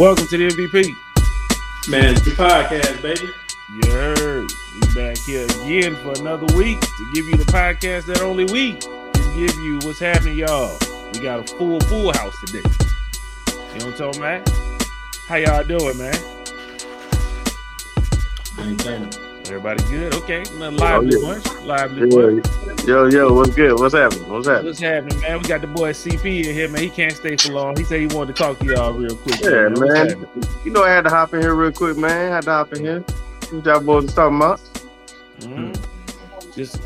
[0.00, 0.96] Welcome to the MVP.
[1.90, 3.30] Man, it's the podcast, baby.
[3.68, 4.50] You heard.
[4.74, 8.76] We back here again for another week to give you the podcast that only we
[8.76, 9.78] can give you.
[9.82, 10.74] What's happening, y'all?
[11.12, 12.62] We got a full, full house today.
[12.64, 14.48] You know what I'm talking about?
[15.28, 16.14] How y'all doing, man?
[18.56, 19.29] Maintaining.
[19.50, 20.14] Everybody good?
[20.14, 20.44] Okay.
[20.44, 21.40] Lively Oh, yeah.
[21.42, 21.62] bunch.
[21.64, 22.86] Lively bunch.
[22.86, 23.78] Yo, yo, what's good?
[23.80, 24.28] What's happening?
[24.30, 24.66] What's happening?
[24.66, 25.42] What's happening, man?
[25.42, 26.82] We got the boy CP in here, man.
[26.82, 27.76] He can't stay for long.
[27.76, 29.40] He said he wanted to talk to y'all real quick.
[29.40, 30.26] Yeah, What's man.
[30.64, 32.30] You know I had to hop in here real quick, man.
[32.32, 33.00] I Had to hop in here.
[33.50, 34.60] What y'all boys was talking about?
[35.40, 36.54] Mhm.
[36.54, 36.80] Just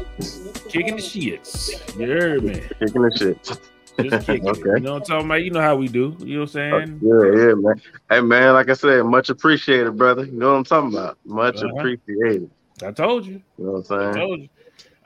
[0.70, 1.98] kicking the shits.
[2.00, 2.62] You heard me.
[2.80, 3.58] Kicking the shit.
[4.00, 4.66] Just kicking it.
[4.66, 4.70] Okay.
[4.74, 5.42] You know what I'm talking about?
[5.42, 6.16] You know how we do.
[6.20, 7.02] You know what I'm saying?
[7.02, 7.80] Yeah, yeah, man.
[8.10, 10.24] Hey, man, like I said, much appreciated, brother.
[10.24, 11.18] You know what I'm talking about?
[11.24, 11.66] Much Uh-huh.
[11.76, 12.50] appreciated.
[12.82, 13.40] I told you.
[13.58, 14.20] You know what I I'm saying?
[14.20, 14.48] told you.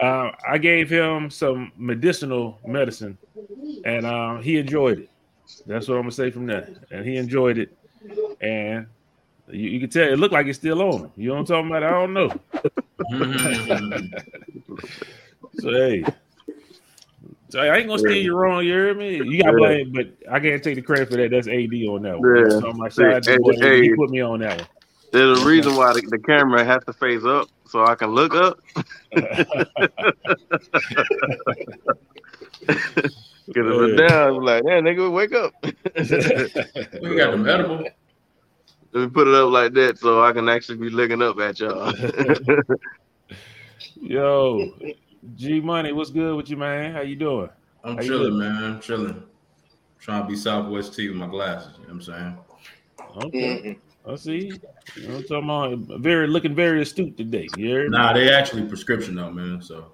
[0.01, 3.19] Uh, I gave him some medicinal medicine,
[3.85, 5.11] and um, he enjoyed it.
[5.67, 6.71] That's what I'm gonna say from that.
[6.91, 7.77] And he enjoyed it,
[8.41, 8.87] and
[9.51, 11.13] you, you can tell it looked like it's still on him.
[11.17, 11.83] You know what I'm talking about?
[11.83, 12.35] I don't know.
[15.55, 16.05] So hey,
[17.51, 18.65] so I ain't gonna steer you wrong.
[18.65, 19.17] You hear me?
[19.19, 19.57] You got Yeah.
[19.57, 21.31] blame, but I can't take the credit for that.
[21.31, 22.37] That's AD on that one.
[22.37, 22.49] Yeah.
[22.51, 23.53] So my shout out to the boy.
[23.61, 23.91] Hey, He hey.
[23.91, 24.67] put me on that one.
[25.13, 28.35] There's a reason why the, the camera has to face up so I can look
[28.35, 28.59] up.
[33.49, 35.55] Because if it's down, I'm like, damn, nigga, wake up.
[37.01, 37.85] We got them edible.
[38.93, 41.61] Let me put it up like that so I can actually be looking up at
[41.61, 41.93] y'all.
[44.01, 44.73] Yo,
[45.35, 46.93] G Money, what's good with you, man?
[46.93, 47.51] How you doing?
[47.85, 48.39] I'm How chilling, doing?
[48.39, 48.65] man.
[48.65, 49.23] I'm chilling.
[50.01, 51.73] Trying to be Southwest T with my glasses.
[51.77, 52.39] You know what I'm saying?
[53.27, 54.61] Okay, I see.
[54.97, 56.01] You know what I'm talking about?
[56.01, 57.49] Very looking very astute today.
[57.57, 57.85] Yeah.
[57.89, 59.61] Nah, they actually prescription though, man.
[59.61, 59.93] So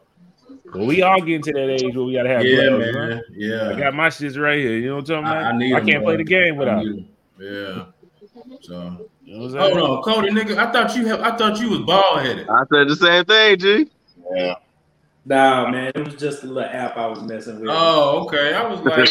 [0.75, 3.13] Well, we all getting to that age where we gotta have yeah, gloves, man.
[3.13, 3.21] huh?
[3.33, 3.71] Yeah.
[3.71, 4.77] I got my shits right here.
[4.77, 5.55] You know what I'm talking I, about?
[5.55, 5.75] I need.
[5.75, 6.13] I can't bro.
[6.13, 6.85] play the game without.
[6.85, 7.09] need 'em.
[7.41, 7.85] Yeah.
[8.61, 10.57] So You know what I'm hold on, Cody, nigga.
[10.59, 11.21] I thought you have.
[11.21, 12.49] I thought you was bald headed.
[12.49, 13.91] I said the same thing, G.
[14.35, 14.55] Yeah.
[15.27, 15.93] Nah, man.
[15.95, 17.69] It was just a little app I was messing with.
[17.71, 18.55] Oh, okay.
[18.55, 19.09] I was like,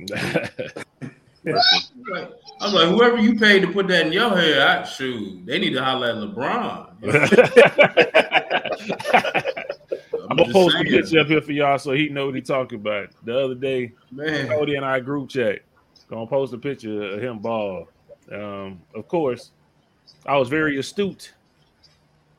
[1.46, 5.46] like- I was like, whoever you paid to put that in your hair, I shoot.
[5.46, 6.86] They need to holler at LeBron.
[10.30, 12.40] I'm gonna just post a picture up here for y'all so he know what he
[12.40, 13.10] talking about.
[13.24, 14.48] The other day, man.
[14.48, 15.60] Cody and I group chat.
[16.10, 17.88] Gonna post a picture of him bald.
[18.30, 19.52] Um, of course,
[20.26, 21.32] I was very astute.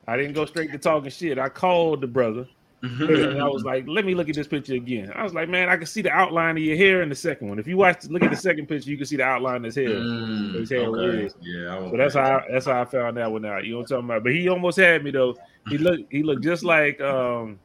[0.06, 1.38] I didn't go straight to talking shit.
[1.38, 2.46] I called the brother
[2.82, 5.68] and I was like, "Let me look at this picture again." I was like, "Man,
[5.68, 7.58] I can see the outline of your hair in the second one.
[7.58, 9.74] If you watch, look at the second picture, you can see the outline of his
[9.76, 10.90] hair." Mm, His hair okay.
[10.90, 11.34] weird.
[11.42, 13.64] Yeah, So that's how I, that's how I found that one out.
[13.64, 14.22] You know what I'm talking about?
[14.24, 15.36] But he almost had me though.
[15.68, 17.58] He looked he looked just like um,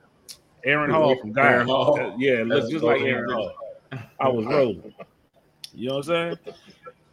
[0.65, 1.49] Aaron Hall from Guy.
[1.53, 1.97] Aaron Hall.
[1.99, 3.01] Uh, Yeah, it looked just like.
[3.01, 3.53] Aaron Hall.
[4.19, 4.93] I was rolling.
[5.73, 6.55] You know what I'm saying?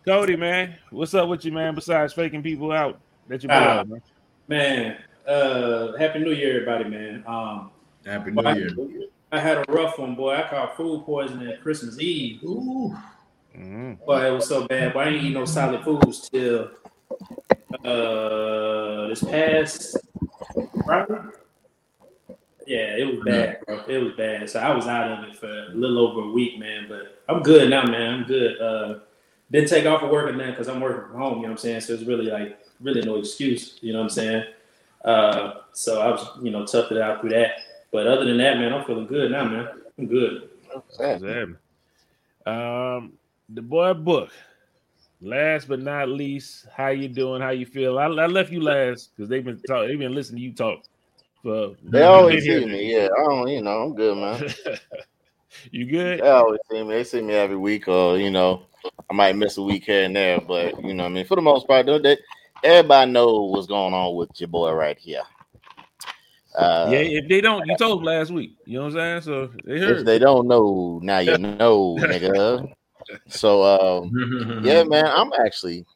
[0.04, 1.74] Cody, man, what's up with you, man?
[1.76, 2.98] Besides faking people out
[3.28, 3.78] that you put Ah.
[3.80, 4.02] out, man.
[4.48, 4.96] Man,
[5.28, 7.22] uh, happy New Year, everybody, man.
[7.26, 7.70] Um,
[8.04, 8.70] Happy New I, Year.
[9.30, 10.34] I had a rough one, boy.
[10.34, 12.42] I caught food poisoning at Christmas Eve.
[12.44, 12.96] Ooh.
[13.56, 14.04] Mhm.
[14.04, 14.92] Boy, it was so bad.
[14.94, 16.70] Boy, I didn't eat no solid foods till
[17.84, 19.96] uh this past
[20.84, 21.18] Friday.
[22.66, 23.82] Yeah, it was bad, bro.
[23.88, 24.48] It was bad.
[24.48, 26.86] So I was out of it for a little over a week, man.
[26.88, 28.14] But I'm good now, man.
[28.14, 28.60] I'm good.
[28.60, 28.98] Uh,
[29.50, 31.36] didn't take off of work or nothing because I'm working from home.
[31.36, 31.80] You know what I'm saying?
[31.82, 33.78] So it's really like really no excuse.
[33.82, 34.44] You know what I'm saying?
[35.04, 37.50] Uh, so I was, you know, toughed it out through that.
[37.92, 39.68] But other than that, man, I'm feeling good now, man.
[39.98, 40.48] I'm good.
[40.72, 41.56] What's happening?
[42.46, 43.12] Um,
[43.50, 44.30] the boy book.
[45.20, 47.40] Last but not least, how you doing?
[47.40, 47.96] How you feel?
[47.96, 50.80] I, I left you last because they've been talk, they've been listening to you talk.
[51.44, 52.92] For They always see me.
[52.92, 53.46] Yeah, I don't.
[53.46, 54.52] You know, I'm good, man.
[55.70, 56.20] you good?
[56.20, 56.88] They always see me.
[56.88, 58.62] They see me every week, or you know,
[59.08, 61.36] I might miss a week here and there, but you know, what I mean, for
[61.36, 62.16] the most part, though, they,
[62.64, 65.22] everybody know what's going on with your boy right here.
[66.54, 68.56] Uh, yeah, if they don't, you told them last week.
[68.66, 69.22] You know what I'm saying?
[69.22, 69.98] So they heard.
[69.98, 72.68] if they don't know, now you know, nigga.
[73.28, 74.12] So, um,
[74.62, 75.86] yeah, man, I'm actually,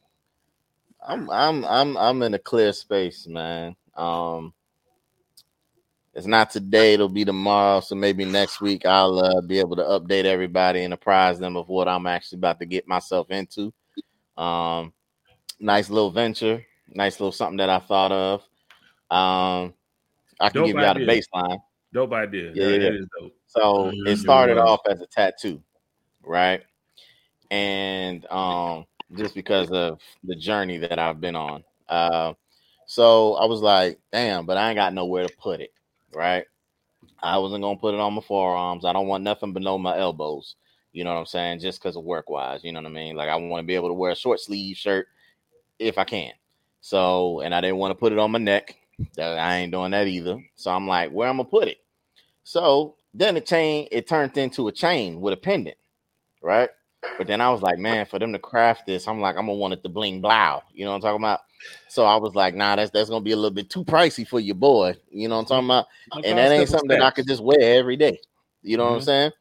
[1.05, 3.75] I'm, I'm, I'm, I'm in a clear space, man.
[3.95, 4.53] Um,
[6.17, 7.79] it's not today; it'll be tomorrow.
[7.79, 11.69] So maybe next week I'll uh, be able to update everybody and apprise them of
[11.69, 13.71] what I'm actually about to get myself into.
[14.35, 14.93] Um,
[15.59, 18.41] nice little venture, nice little something that I thought of.
[19.15, 19.75] Um,
[20.39, 21.59] I can Dope give you out a baseline.
[21.93, 22.51] Dope idea.
[22.53, 22.89] Yeah, That yeah.
[22.89, 23.33] is dope.
[23.47, 25.61] So Mm, it started off as a tattoo,
[26.23, 26.63] right?
[27.49, 28.85] And um,
[29.15, 31.63] just because of the journey that I've been on.
[31.87, 32.33] Uh,
[32.85, 35.73] so I was like, damn, but I ain't got nowhere to put it,
[36.13, 36.45] right?
[37.21, 38.85] I wasn't gonna put it on my forearms.
[38.85, 40.55] I don't want nothing below my elbows.
[40.93, 41.59] You know what I'm saying?
[41.59, 43.15] Just because of work wise, you know what I mean?
[43.15, 45.07] Like I want to be able to wear a short sleeve shirt
[45.79, 46.31] if I can.
[46.81, 48.75] So, and I didn't want to put it on my neck.
[49.15, 50.41] That I ain't doing that either.
[50.55, 51.77] So I'm like, where I'm gonna put it?
[52.43, 55.77] So then the chain it turned into a chain with a pendant,
[56.41, 56.69] right?
[57.17, 59.57] But then I was like, man, for them to craft this, I'm like, I'm gonna
[59.57, 60.61] want it to bling blow.
[60.73, 61.41] You know what I'm talking about?
[61.89, 64.39] So I was like, nah, that's that's gonna be a little bit too pricey for
[64.39, 64.95] your boy.
[65.09, 65.85] You know what I'm talking about?
[66.25, 68.19] And that ain't something that I could just wear every day.
[68.61, 68.89] You know mm-hmm.
[68.89, 69.05] what I'm mm-hmm.
[69.05, 69.31] saying?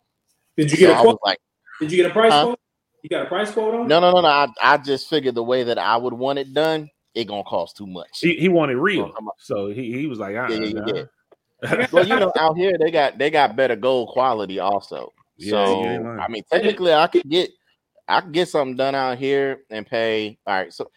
[0.56, 1.20] Did you get so a quote?
[1.24, 1.38] like,
[1.80, 2.44] did you get a price huh?
[2.44, 2.60] quote?
[3.02, 3.88] You got a price quote on?
[3.88, 4.28] No, no, no, no.
[4.28, 7.78] I, I just figured the way that I would want it done, it gonna cost
[7.78, 8.20] too much.
[8.20, 11.02] He, he wanted real, so he, he was like, uh, yeah, yeah,
[11.62, 11.86] yeah.
[11.90, 15.12] well, you know, out here they got they got better gold quality also.
[15.38, 17.50] Yeah, so I mean, technically, I could get
[18.06, 20.38] I could get something done out here and pay.
[20.46, 20.90] All right, so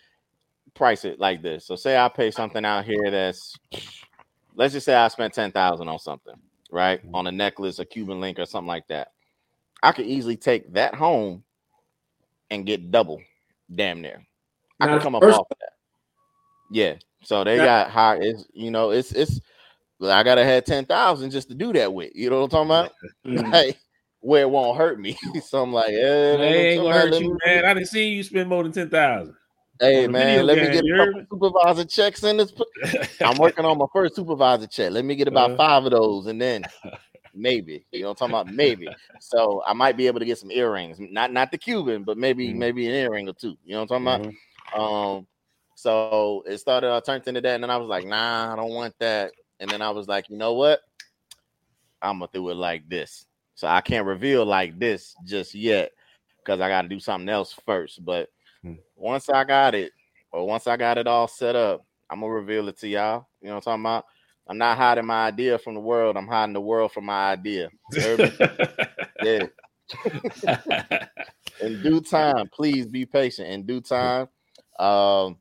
[0.74, 1.66] price it like this.
[1.66, 3.56] So say I pay something out here that's
[4.56, 6.36] let's just say I spent ten thousand on something,
[6.69, 7.00] right?
[7.01, 7.15] Mm-hmm.
[7.15, 9.13] On a necklace, a Cuban link, or something like that.
[9.81, 11.44] I could easily take that home
[12.51, 13.22] and get double,
[13.74, 14.25] damn near.
[14.81, 15.69] I can come up off of that.
[16.69, 16.95] Yeah.
[17.24, 18.18] So they got high.
[18.21, 19.42] It's you know, it's it's.
[20.01, 22.12] I gotta have ten thousand just to do that with.
[22.16, 22.92] You know what I'm talking about?
[23.25, 23.51] Mm.
[23.54, 23.77] like
[24.21, 25.18] where it won't hurt me.
[25.45, 27.66] so I'm like, eh, man, ain't gonna hurt you, man.
[27.66, 29.36] I didn't see you spend more than ten thousand.
[29.81, 32.54] Hey man, let game, me get a couple supervisor checks in this.
[33.22, 34.92] I'm working on my first supervisor check.
[34.92, 36.65] Let me get about uh, five of those, and then
[37.33, 38.89] maybe you know what I'm talking about maybe.
[39.22, 42.50] So I might be able to get some earrings, not not the Cuban, but maybe
[42.50, 42.60] mm-hmm.
[42.60, 43.57] maybe an earring or two.
[43.63, 44.75] You know what I'm talking mm-hmm.
[44.75, 45.15] about?
[45.15, 45.27] Um,
[45.80, 46.92] so it started.
[46.92, 49.31] I turned into that, and then I was like, nah, I don't want that.
[49.62, 50.81] And then I was like, you know what?
[52.02, 53.26] I'm gonna do it like this.
[53.56, 55.92] So I can't reveal like this just yet
[56.40, 58.04] because I got to do something else first.
[58.04, 58.28] But
[58.62, 58.74] hmm.
[58.98, 59.94] once I got it,
[60.34, 63.30] or once I got it all set up, I'm gonna reveal it to y'all.
[63.42, 64.06] You know what I'm talking about?
[64.50, 66.18] I'm not hiding my idea from the world.
[66.18, 67.70] I'm hiding the world from my idea.
[69.24, 69.46] yeah.
[71.62, 73.48] In due time, please be patient.
[73.48, 74.28] In due time,
[74.78, 75.38] um,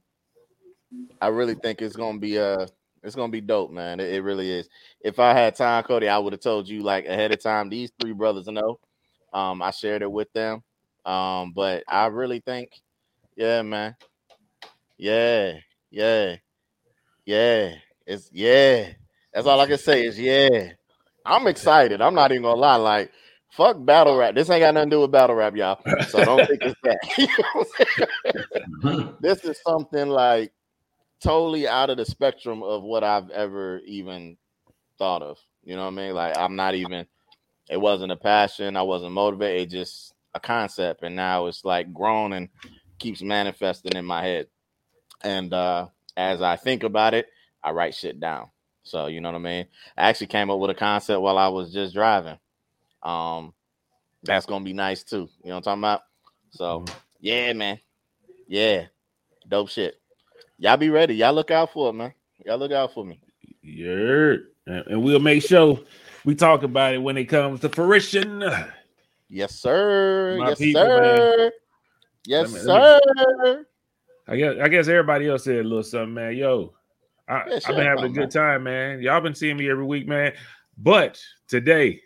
[1.21, 2.67] I really think it's gonna be uh
[3.03, 4.01] it's gonna be dope, man.
[4.01, 4.69] It, it really is.
[5.01, 7.69] If I had time, Cody, I would have told you like ahead of time.
[7.69, 8.79] These three brothers know.
[9.33, 10.63] Um, I shared it with them.
[11.05, 12.71] Um, but I really think,
[13.37, 13.97] yeah, man,
[14.97, 15.55] yeah,
[15.91, 16.37] yeah,
[17.25, 17.75] yeah,
[18.07, 18.93] it's yeah.
[19.33, 20.73] That's all I can say is yeah.
[21.25, 22.01] I'm excited.
[22.01, 22.77] I'm not even gonna lie.
[22.77, 23.13] Like,
[23.51, 24.35] fuck battle rap.
[24.35, 25.79] This ain't got nothing to do with battle rap, y'all.
[26.09, 26.99] So don't think it's that.
[29.21, 30.53] this is something like
[31.21, 34.37] totally out of the spectrum of what I've ever even
[34.99, 35.39] thought of.
[35.65, 36.15] You know what I mean?
[36.15, 37.07] Like I'm not even
[37.69, 41.93] it wasn't a passion, I wasn't motivated, it just a concept and now it's like
[41.93, 42.49] grown and
[42.99, 44.47] keeps manifesting in my head.
[45.23, 47.29] And uh as I think about it,
[47.63, 48.49] I write shit down.
[48.83, 49.67] So you know what I mean?
[49.97, 52.39] I actually came up with a concept while I was just driving.
[53.03, 53.53] Um
[54.23, 55.29] that's gonna be nice too.
[55.43, 56.03] You know what I'm talking about?
[56.51, 56.99] So mm-hmm.
[57.21, 57.81] yeah, man.
[58.47, 58.87] Yeah.
[59.49, 60.01] Dope shit
[60.59, 61.15] y'all be ready.
[61.15, 62.13] Y'all look out for it, man.
[62.45, 63.21] Y'all look out for me.
[63.63, 65.81] Yeah, and we'll make sure
[66.25, 68.45] we talk about it when it comes to fruition.
[69.29, 70.37] Yes, sir.
[70.39, 71.37] My yes, people, sir.
[71.37, 71.51] Man.
[72.27, 73.01] Yes, me, sir.
[73.45, 73.57] Me,
[74.27, 76.37] I guess I guess everybody else said a little something, man.
[76.37, 76.75] Yo,
[77.29, 79.01] I, yeah, I've been having a good time, man.
[79.01, 80.33] Y'all been seeing me every week, man.
[80.77, 82.01] But today,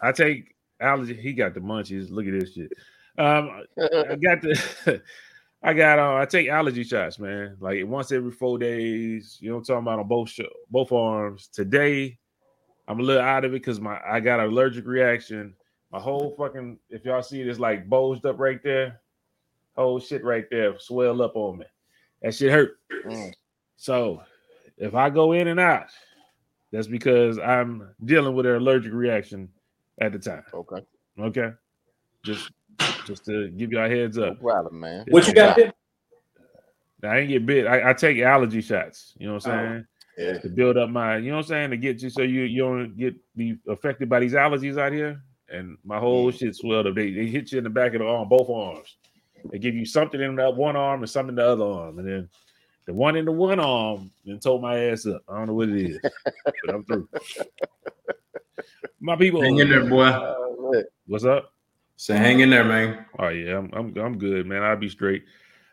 [0.00, 1.14] I take allergy.
[1.14, 2.10] He got the munchies.
[2.10, 2.72] Look at this shit.
[3.18, 5.02] Um, I got the
[5.62, 7.56] I got uh, I take allergy shots, man.
[7.60, 9.38] Like once every four days.
[9.40, 10.40] You know what I'm talking about on both sh-
[10.70, 11.48] both arms.
[11.48, 12.18] Today,
[12.88, 15.54] I'm a little out of it because my I got an allergic reaction.
[15.92, 19.00] My whole fucking if y'all see it, it's like bulged up right there.
[19.76, 21.66] Whole shit right there, swell up on me.
[22.22, 22.78] That shit hurt.
[23.06, 23.32] Mm.
[23.76, 24.22] So
[24.76, 25.86] if I go in and out,
[26.72, 29.48] that's because I'm dealing with an allergic reaction
[30.00, 30.44] at the time.
[30.52, 30.84] Okay.
[31.20, 31.50] Okay.
[32.24, 32.50] Just
[33.06, 34.34] just to give y'all heads up.
[34.40, 35.04] No problem, man.
[35.08, 35.56] What you got?
[35.56, 35.74] Bit?
[37.04, 37.66] I ain't get bit.
[37.66, 39.14] I, I, take allergy shots.
[39.18, 39.86] You know what I'm oh, saying?
[39.86, 40.38] Oh, yeah.
[40.38, 42.62] To build up my, you know what I'm saying, to get you so you you
[42.62, 45.20] don't get be affected by these allergies out here.
[45.48, 46.38] And my whole mm.
[46.38, 46.94] shit swelled up.
[46.94, 48.96] They, they hit you in the back of the arm, both arms.
[49.50, 52.08] They give you something in that one arm and something in the other arm, and
[52.08, 52.28] then
[52.86, 55.22] the one in the one arm and told my ass up.
[55.28, 57.08] I don't know what it is, but I'm through.
[59.00, 60.04] My people, hang in there, boy.
[60.04, 61.52] Uh, what's up?
[62.02, 63.06] So hang in there, man.
[63.20, 64.64] Oh yeah, I'm I'm, I'm good, man.
[64.64, 65.22] I'll be straight.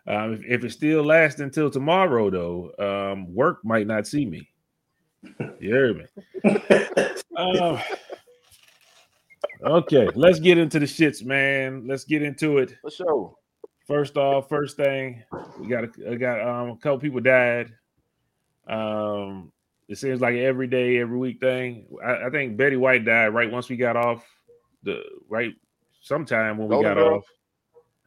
[0.06, 4.48] Um, if, if it still lasts until tomorrow, though, um, work might not see me.
[5.40, 6.06] You hear me?
[7.36, 7.82] uh,
[9.64, 11.88] okay, let's get into the shits, man.
[11.88, 12.76] Let's get into it.
[12.84, 13.36] For sure.
[13.88, 15.24] First off, first thing,
[15.60, 17.74] we got a, got um, a couple people died.
[18.68, 19.52] Um,
[19.88, 21.88] it seems like every day, every week thing.
[22.06, 24.24] I, I think Betty White died right once we got off
[24.84, 25.56] the right
[26.00, 27.24] sometime when we Golden got Girls?
[27.24, 27.26] off.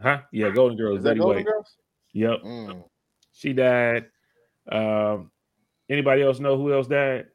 [0.00, 0.20] Huh?
[0.32, 0.98] Yeah, Golden Girls.
[0.98, 1.46] Is that Golden White.
[1.46, 1.76] Girls?
[2.12, 2.84] Yep, Mm.
[3.32, 4.06] she died.
[4.70, 5.30] Um,
[5.88, 7.26] anybody else know who else died?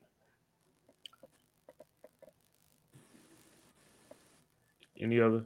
[5.00, 5.46] Any other?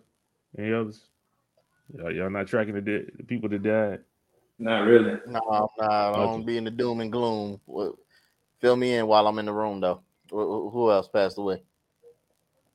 [0.58, 1.01] Any others?
[1.98, 4.00] Y'all, y'all not tracking the, dead, the people that died?
[4.60, 5.20] Not really.
[5.27, 6.20] No, no, I Okay.
[6.20, 7.60] don't be in the doom and gloom.
[8.60, 10.01] Fill me in while I'm in the room, though.
[10.30, 11.63] Wh- wh- Who else passed away?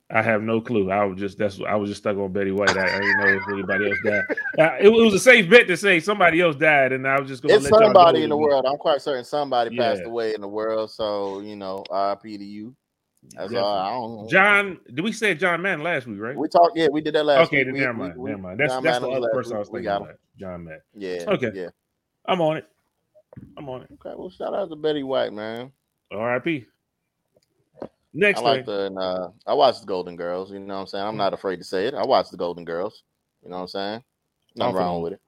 [0.08, 0.90] I have no clue.
[0.90, 2.76] I was just that's I was just stuck on Betty White.
[2.76, 4.24] I, I didn't know if anybody else died.
[4.58, 7.28] Uh, it, it was a safe bet to say somebody else died, and I was
[7.28, 8.64] just going to It's let y'all know somebody in the world.
[8.66, 10.90] I'm quite certain somebody passed away in the world.
[10.92, 12.76] So you know, RIP to you.
[13.34, 14.26] That's all.
[14.26, 14.30] I.
[14.30, 16.36] John, did we say John Madden last week, right?
[16.36, 16.76] We talked.
[16.76, 17.74] Yeah, we did that last okay, week.
[17.74, 18.16] never we- mind.
[18.16, 18.60] we- never mind.
[18.60, 20.08] That's John that's the Madden was other person I was thinking about.
[20.38, 20.80] John Madden.
[20.94, 21.24] Yeah.
[21.26, 21.50] Okay.
[21.54, 21.68] Yeah.
[22.26, 22.66] I'm on it.
[23.56, 23.88] I'm on it.
[23.94, 24.14] Okay.
[24.16, 25.72] Well, shout out to Betty White, man.
[26.12, 26.66] R.I.P.
[28.18, 28.90] Next I like the.
[28.94, 30.50] Uh, I watched the Golden Girls.
[30.50, 31.04] You know what I'm saying?
[31.04, 31.92] I'm not afraid to say it.
[31.92, 33.02] I watched the Golden Girls.
[33.42, 34.02] You know what I'm saying?
[34.56, 35.20] Nothing Off wrong with it.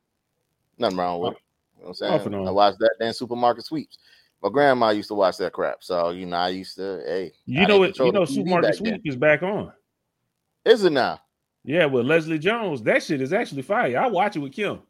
[0.78, 1.38] Nothing wrong with it.
[1.76, 2.48] You know what I'm saying?
[2.48, 3.98] I watched that then supermarket sweeps.
[4.42, 5.82] My grandma used to watch that crap.
[5.84, 7.32] So, you know, I used to, hey.
[7.44, 7.98] You I know what?
[7.98, 8.76] You know, Supermarket.
[8.76, 9.70] Sweep is back on.
[10.64, 11.20] Is it now?
[11.64, 12.82] Yeah, with Leslie Jones.
[12.84, 13.98] That shit is actually fire.
[13.98, 14.76] I watch it with Kim.
[14.76, 14.82] Man,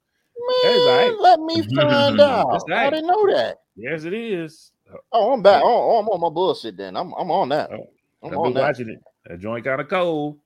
[0.64, 1.17] right.
[1.19, 2.47] let me find out.
[2.47, 2.90] All I right.
[2.90, 3.59] didn't know that.
[3.75, 4.71] Yes, it is.
[5.12, 5.62] Oh, I'm back.
[5.64, 6.97] Oh, I'm on my bullshit then.
[6.97, 7.71] I'm I'm on that.
[7.73, 7.88] Oh,
[8.23, 8.61] I'm on that.
[8.61, 9.00] watching it.
[9.26, 10.38] That joint kind of cold.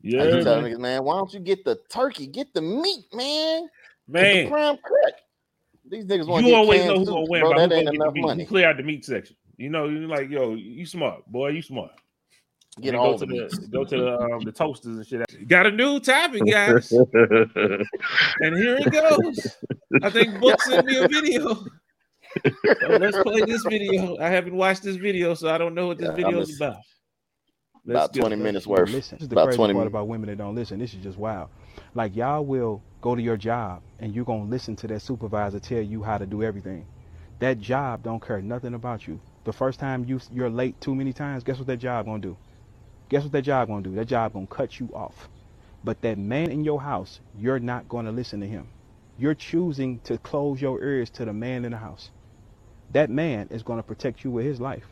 [0.00, 0.72] Yeah, keep telling man.
[0.72, 2.26] niggas, man, why don't you get the turkey?
[2.26, 3.68] Get the meat, man.
[4.08, 5.14] Man prime cut.
[5.88, 7.58] These niggas want you get always know who's gonna win, bro.
[7.58, 8.42] That ain't enough money.
[8.42, 9.36] You clear out the meat section.
[9.56, 11.92] You know, you're like, yo, you smart, boy, you smart.
[12.80, 15.48] Get all go to the go to the, um, the toasters and shit.
[15.48, 19.56] Got a new topic, guys, and here it goes.
[20.02, 21.66] I think Book sent me a video.
[22.80, 24.16] So let's play this video.
[24.18, 26.56] I haven't watched this video, so I don't know what this Yeah, video is miss-
[26.58, 26.76] about.
[27.84, 28.20] About Let's go.
[28.22, 28.90] 20 minutes worth.
[28.90, 29.18] Listen.
[29.18, 29.92] This is the About crazy 20 part minutes.
[29.92, 30.78] about women that don't listen.
[30.78, 31.48] This is just wild.
[31.94, 35.82] Like y'all will go to your job and you're gonna listen to that supervisor tell
[35.82, 36.86] you how to do everything.
[37.40, 39.18] That job don't care nothing about you.
[39.44, 42.36] The first time you you're late too many times, guess what that job gonna do?
[43.08, 43.94] Guess what that job gonna do?
[43.96, 45.28] That job gonna cut you off.
[45.82, 48.68] But that man in your house, you're not gonna listen to him.
[49.18, 52.10] You're choosing to close your ears to the man in the house.
[52.92, 54.86] That man is gonna protect you with his life.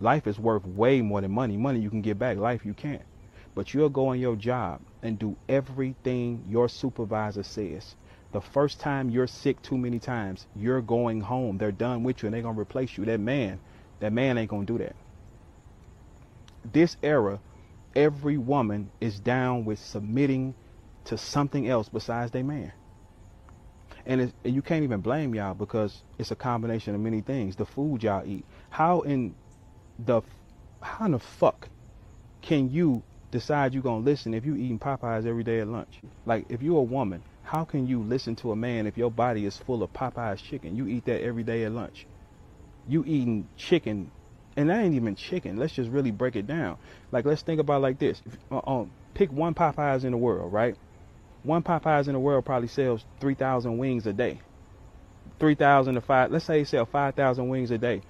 [0.00, 1.56] Life is worth way more than money.
[1.56, 3.02] Money you can get back, life you can't.
[3.54, 7.94] But you'll go on your job and do everything your supervisor says.
[8.32, 11.58] The first time you're sick too many times, you're going home.
[11.58, 13.04] They're done with you and they're gonna replace you.
[13.04, 13.60] That man,
[14.00, 14.96] that man ain't gonna do that.
[16.70, 17.40] This era,
[17.94, 20.54] every woman is down with submitting
[21.04, 22.72] to something else besides their man.
[24.06, 27.56] And, and you can't even blame y'all because it's a combination of many things.
[27.56, 28.44] The food y'all eat.
[28.70, 29.34] How in
[29.98, 30.22] the
[30.82, 31.68] how in the fuck
[32.42, 36.00] can you decide you're gonna listen if you eating Popeyes every day at lunch?
[36.26, 39.46] Like if you're a woman, how can you listen to a man if your body
[39.46, 40.76] is full of Popeyes chicken?
[40.76, 42.06] You eat that every day at lunch.
[42.86, 44.12] You eating chicken,
[44.56, 45.56] and that ain't even chicken.
[45.56, 46.78] Let's just really break it down.
[47.12, 48.22] Like let's think about like this.
[48.26, 50.76] If, uh, um, pick one Popeyes in the world, right?
[51.44, 54.40] One Popeyes in the world probably sells three thousand wings a day.
[55.40, 56.30] Three thousand to five.
[56.30, 58.02] Let's say they sell five thousand wings a day.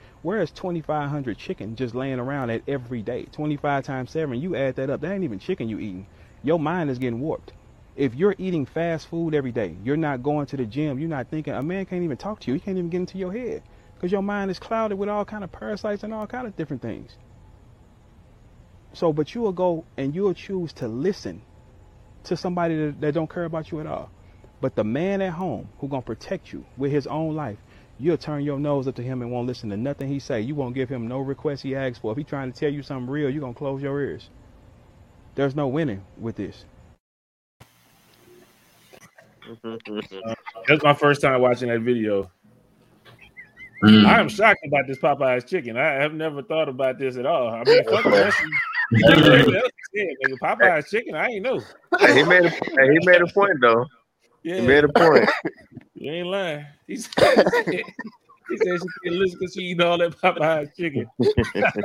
[0.55, 3.25] Twenty five hundred chicken just laying around at every day?
[3.33, 4.41] Twenty five times seven.
[4.41, 5.01] You add that up.
[5.01, 6.07] That ain't even chicken you eating.
[6.43, 7.53] Your mind is getting warped.
[7.97, 10.99] If you're eating fast food every day, you're not going to the gym.
[10.99, 11.55] You're not thinking.
[11.55, 12.55] A man can't even talk to you.
[12.55, 13.63] He can't even get into your head
[13.95, 16.83] because your mind is clouded with all kind of parasites and all kind of different
[16.83, 17.17] things.
[18.95, 21.43] So, but you will go and you'll choose to listen
[22.25, 24.11] to somebody that, that don't care about you at all.
[24.61, 27.59] But the man at home who gonna protect you with his own life,
[27.99, 30.41] you'll turn your nose up to him and won't listen to nothing he say.
[30.41, 32.13] You won't give him no request he asks for.
[32.13, 34.31] If he trying to tell you something real, you're gonna close your ears.
[35.35, 36.65] There's no winning with this.
[40.69, 42.31] That's my first time watching that video.
[43.83, 44.07] Mm.
[44.07, 45.77] I am shocked about this Popeyes chicken.
[45.77, 47.49] I have never thought about this at all.
[47.49, 48.33] I mean, fuck the
[49.09, 49.33] rest of you.
[49.33, 51.61] Everything else you said, nigga, Popeyes chicken, I ain't know.
[51.99, 53.87] Hey, he made a hey, he made a point though.
[54.43, 55.29] Yeah, He made a point.
[55.95, 56.67] you ain't lying.
[56.87, 57.11] He said,
[57.67, 61.07] he said she can't listen because she eating all that Popeyes chicken.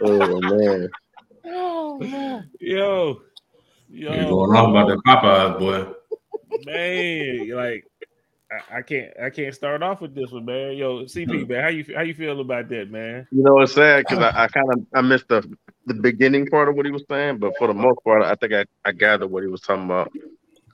[0.00, 0.88] Oh, oh man.
[2.60, 3.20] Yo,
[3.88, 4.14] Yo.
[4.14, 5.92] You're going off about that Popeyes, boy.
[6.64, 7.84] man, you like
[8.52, 10.76] I, I can't, I can't start off with this one, man.
[10.76, 11.52] Yo, CP, mm-hmm.
[11.52, 13.26] man, how you how you feel about that, man?
[13.30, 15.48] You know it's sad because I, I kind of I missed the
[15.86, 18.52] the beginning part of what he was saying, but for the most part, I think
[18.52, 20.12] I, I gathered what he was talking about.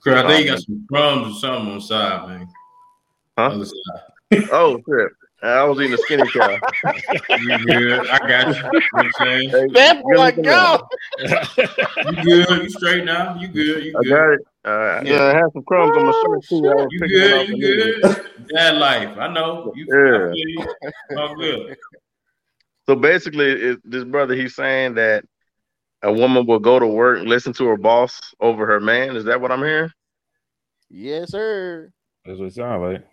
[0.03, 2.47] Cause I think you got um, some crumbs or something on the side, man.
[3.37, 3.45] Huh?
[3.45, 4.49] Other side.
[4.51, 5.11] Oh shit.
[5.41, 6.59] I was eating a skinny cow.
[7.37, 8.09] You good?
[8.09, 8.53] I got you.
[8.53, 9.49] You know what I'm saying?
[9.49, 10.89] Hey, That boy give me some go.
[12.05, 12.63] You good?
[12.63, 13.35] You straight now?
[13.39, 13.83] You good?
[13.83, 14.09] You I good?
[14.09, 14.39] got it.
[14.65, 16.87] Uh, yeah, I had some crumbs on my shirt too.
[16.91, 17.57] You picking it up good?
[17.57, 18.47] You eating good?
[18.53, 19.17] Dad life.
[19.17, 19.71] I know.
[19.75, 20.27] You, Yeah.
[20.27, 21.17] I feel you.
[21.17, 21.75] All good.
[22.85, 25.23] So basically, it, this brother he's saying that
[26.01, 29.15] a woman will go to work and listen to her boss over her man.
[29.15, 29.91] Is that what I'm hearing?
[30.89, 31.91] Yes, sir.
[32.25, 33.05] That's what it sounds like.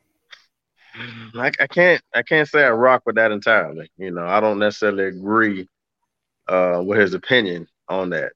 [1.34, 3.90] I, I can't I can't say I rock with that entirely.
[3.96, 5.68] You know, I don't necessarily agree
[6.48, 8.32] uh, with his opinion on that.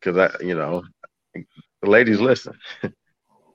[0.00, 0.82] Because I, you know,
[1.34, 2.54] the ladies listen.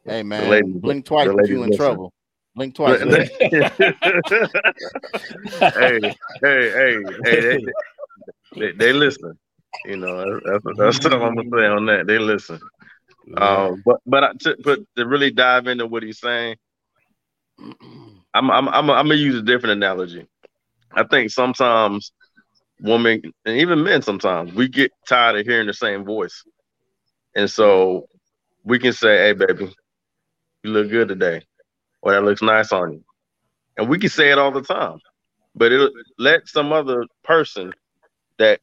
[0.06, 1.78] Hey man, ladies- blink twice if you in listen.
[1.78, 2.12] trouble.
[2.56, 3.00] Blink twice.
[3.02, 3.22] hey,
[5.72, 6.12] hey,
[6.42, 7.60] hey, hey, they,
[8.58, 9.40] they, they listen.
[9.86, 12.06] You know, that's, that's, that's what I'm gonna say on that.
[12.06, 12.60] They listen.
[13.38, 16.58] Um, but but I- to, but to really dive into what he's saying,
[18.34, 20.28] I'm I'm I'm, I'm gonna use a different analogy.
[20.96, 22.12] I think sometimes
[22.82, 26.44] women and even men sometimes we get tired of hearing the same voice,
[27.36, 28.08] and so
[28.64, 29.74] we can say, "Hey, baby,
[30.64, 31.42] you look good today,"
[32.02, 33.04] or "That looks nice on you,"
[33.78, 35.00] and we can say it all the time.
[35.56, 37.74] But it let some other person
[38.40, 38.60] that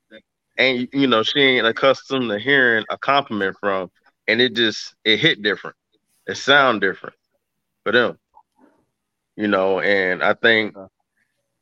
[0.59, 3.91] ain't you know she ain't accustomed to hearing a compliment from,
[4.27, 5.77] and it just it hit different,
[6.27, 7.17] it sound different
[7.85, 8.19] for them,
[9.37, 9.81] you know.
[9.81, 10.75] And I think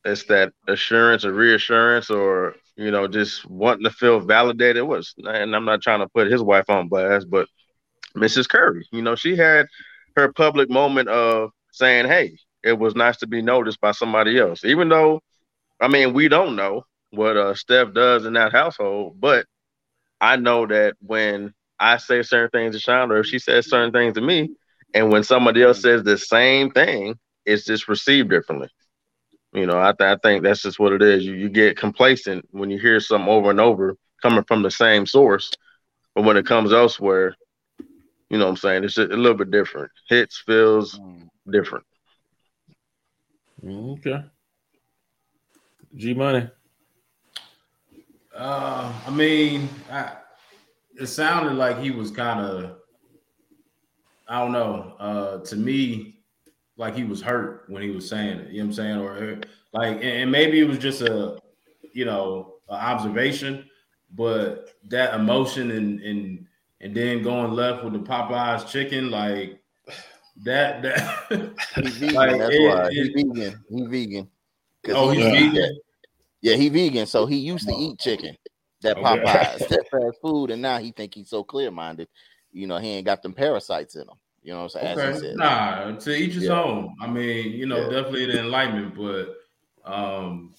[0.05, 4.85] it's that assurance or reassurance, or you know, just wanting to feel validated.
[4.85, 7.49] Was and I'm not trying to put his wife on blast, but
[8.17, 8.49] Mrs.
[8.49, 9.67] Curry, you know, she had
[10.17, 14.65] her public moment of saying, "Hey, it was nice to be noticed by somebody else,"
[14.65, 15.21] even though,
[15.81, 19.47] I mean, we don't know what uh, Steph does in that household, but
[20.21, 23.71] I know that when I say certain things to Shonda, or if she says mm-hmm.
[23.71, 24.51] certain things to me,
[24.95, 25.99] and when somebody else mm-hmm.
[25.99, 28.69] says the same thing, it's just received differently.
[29.53, 31.25] You know, I, th- I think that's just what it is.
[31.25, 35.07] You you get complacent when you hear something over and over coming from the same
[35.07, 35.51] source,
[36.15, 37.35] but when it comes elsewhere,
[38.29, 38.85] you know what I'm saying?
[38.85, 39.91] It's just a little bit different.
[40.09, 41.29] Hits feels mm.
[41.51, 41.85] different.
[43.65, 44.25] Mm, okay.
[45.97, 46.49] G Money.
[48.37, 50.13] Uh, I mean, I,
[50.99, 52.77] it sounded like he was kind of,
[54.29, 54.95] I don't know.
[54.99, 56.21] Uh, to me,
[56.77, 58.51] like he was hurt when he was saying it.
[58.51, 58.99] You know what I'm saying?
[58.99, 59.41] Or
[59.73, 61.39] like, and, maybe it was just a,
[61.93, 63.69] you know, an observation,
[64.15, 66.47] but that emotion and and
[66.81, 69.61] and then going left with the Popeyes chicken, like
[70.45, 70.83] that.
[70.83, 72.15] That He vegan.
[72.15, 73.65] Like, that's it- why he it- vegan.
[73.69, 74.29] He vegan.
[74.91, 75.79] oh, he's eat vegan.
[76.41, 78.37] Yeah, he vegan, so he used to eat chicken.
[78.83, 79.07] That Okay.
[79.07, 82.09] Popeyes, that fast food, and now he think he's so clear minded.
[82.53, 84.17] You know, he ain't got them parasites in him.
[84.43, 85.17] You know what I'm saying?
[85.17, 85.35] Okay.
[85.37, 86.61] Nah, to each his Yeah.
[86.63, 86.95] own.
[87.01, 87.91] I mean, you know, Yeah.
[87.91, 89.35] definitely the enlightenment, but
[89.85, 90.55] um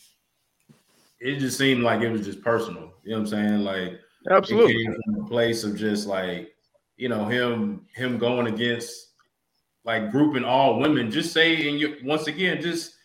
[1.20, 2.94] it just seemed like it was just personal.
[3.04, 3.60] You know what I'm saying?
[3.64, 4.74] Like Absolutely.
[4.74, 6.54] it came from a place of just like,
[6.98, 9.14] you know, him him going against
[9.86, 11.12] like grouping all women.
[11.12, 12.96] Just say and you once again, just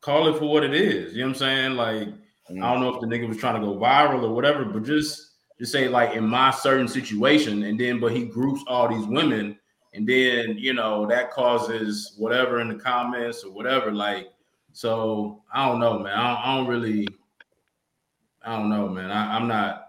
[0.00, 1.14] call it for what it is.
[1.14, 1.72] You know what I'm saying?
[1.76, 2.08] Like
[2.50, 2.62] Mm.
[2.62, 5.32] I don't know if the nigga was trying to go viral or whatever, but just
[5.58, 9.58] just say like in my certain situation, and then but he groups all these women,
[9.94, 13.92] and then you know that causes whatever in the comments or whatever.
[13.92, 14.28] Like,
[14.72, 16.12] so I don't know, man.
[16.12, 17.08] I don't, I don't really,
[18.42, 19.10] I don't know, man.
[19.10, 19.80] I, I'm not.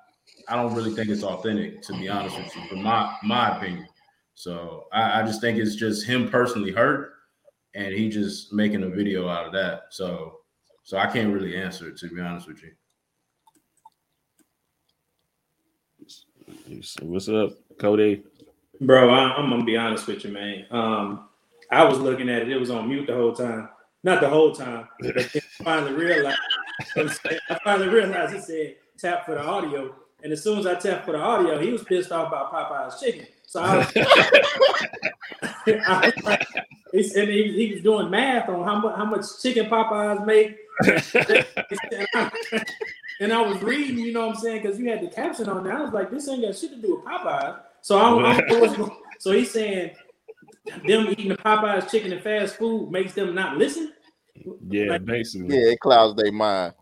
[0.48, 3.88] I don't really think it's authentic, to be honest with you, from my my opinion.
[4.36, 7.14] So I, I just think it's just him personally hurt,
[7.74, 9.86] and he just making a video out of that.
[9.90, 10.42] So
[10.86, 12.72] so I can't really answer it, to be honest with you.
[17.02, 18.24] What's up, Cody?
[18.80, 20.66] Bro, I, I'm gonna be honest with you, man.
[20.70, 21.28] Um,
[21.72, 23.70] I was looking at it; it was on mute the whole time.
[24.04, 25.24] Not the whole time, but I
[25.64, 26.38] finally realized.
[27.50, 31.06] I finally realized it said tap for the audio, and as soon as I tapped
[31.06, 33.26] for the audio, he was pissed off about Popeyes chicken.
[33.48, 33.88] So I was,
[35.88, 36.48] I was like,
[36.92, 40.60] he he, he was doing math on how much how much chicken Popeyes make.
[43.20, 45.64] and I was reading, you know what I'm saying, because you had the caption on
[45.64, 45.78] there.
[45.78, 47.60] I was like, this ain't got shit to do with Popeyes.
[47.82, 49.92] So I don't, I don't know what's going So he's saying
[50.86, 53.94] them eating the Popeyes chicken and fast food makes them not listen.
[54.68, 55.56] Yeah, basically.
[55.56, 56.74] Yeah, it clouds their mind.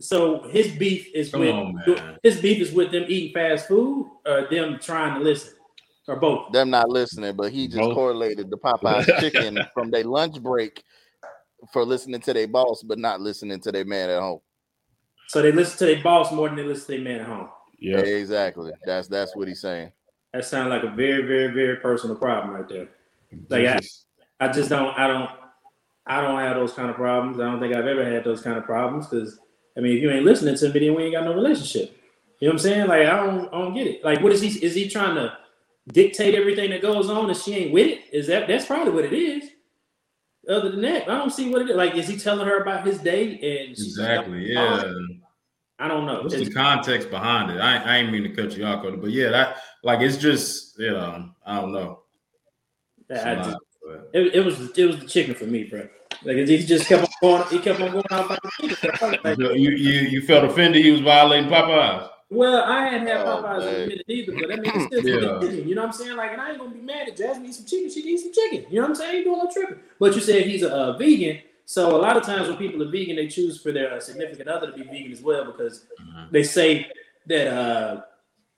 [0.00, 4.10] So his beef is Come with on, his beef is with them eating fast food
[4.26, 5.54] or them trying to listen
[6.10, 6.52] or both.
[6.52, 7.94] Them not listening, but he just Both.
[7.94, 10.82] correlated the Popeyes chicken from their lunch break
[11.72, 14.40] for listening to their boss, but not listening to their man at home.
[15.28, 17.48] So they listen to their boss more than they listen to their man at home.
[17.78, 17.98] Yeah.
[17.98, 18.72] Exactly.
[18.84, 19.92] That's that's what he's saying.
[20.32, 22.88] That sounds like a very, very, very personal problem right there.
[23.48, 25.30] Like I, I just don't, I don't,
[26.06, 27.40] I don't have those kind of problems.
[27.40, 29.38] I don't think I've ever had those kind of problems because
[29.76, 31.96] I mean, if you ain't listening to me, then we ain't got no relationship.
[32.40, 32.88] You know what I'm saying?
[32.88, 34.04] Like I don't, I don't get it.
[34.04, 34.48] Like, what is he?
[34.64, 35.36] Is he trying to
[35.88, 38.00] dictate everything that goes on, and she ain't with it?
[38.12, 39.49] Is that that's probably what it is?
[40.50, 41.76] Other than that, I don't see what it is.
[41.76, 43.34] Like, is he telling her about his day?
[43.34, 44.92] And exactly, oh, yeah.
[45.78, 46.22] I don't know.
[46.22, 47.60] What's it's, the context behind it?
[47.60, 50.90] I, I ain't mean to cut you off, but yeah, that like it's just you
[50.90, 52.00] know I don't know.
[53.10, 53.56] I just,
[54.12, 55.88] it, it was it was the chicken for me, bro.
[56.22, 60.00] Like he just kept on going, he kept on going out by the you, you
[60.08, 62.10] you felt offended he was violating Popeyes.
[62.32, 65.04] Well, I hadn't had oh, Popeyes in a minute either, but I mean, it's still
[65.04, 65.40] yeah.
[65.40, 65.68] chicken.
[65.68, 66.16] You know what I'm saying?
[66.16, 67.90] Like, and I ain't gonna be mad at Jasmine eat some chicken.
[67.90, 68.70] She eat some chicken.
[68.70, 69.18] You know what I'm saying?
[69.18, 69.80] You doing no tripping.
[69.98, 72.90] But you said he's a, a, vegan, so a lot of times when people are
[72.90, 76.30] vegan, they choose for their uh, significant other to be vegan as well because mm-hmm.
[76.30, 76.86] they say
[77.26, 78.02] that uh,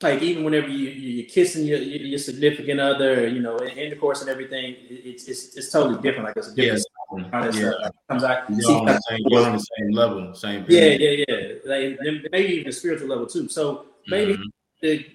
[0.03, 4.77] like even whenever you you're kissing your your significant other, you know, intercourse and everything,
[4.89, 6.25] it's it's, it's totally different.
[6.27, 6.85] Like it's a different.
[7.15, 7.89] Yeah, yeah.
[8.09, 8.49] comes out.
[8.49, 10.65] You're on, the same, you're on the same level, same.
[10.69, 11.47] Yeah, yeah, yeah.
[11.65, 11.99] Like
[12.33, 13.49] maybe even the spiritual level too.
[13.49, 14.49] So maybe mm-hmm.
[14.81, 15.07] the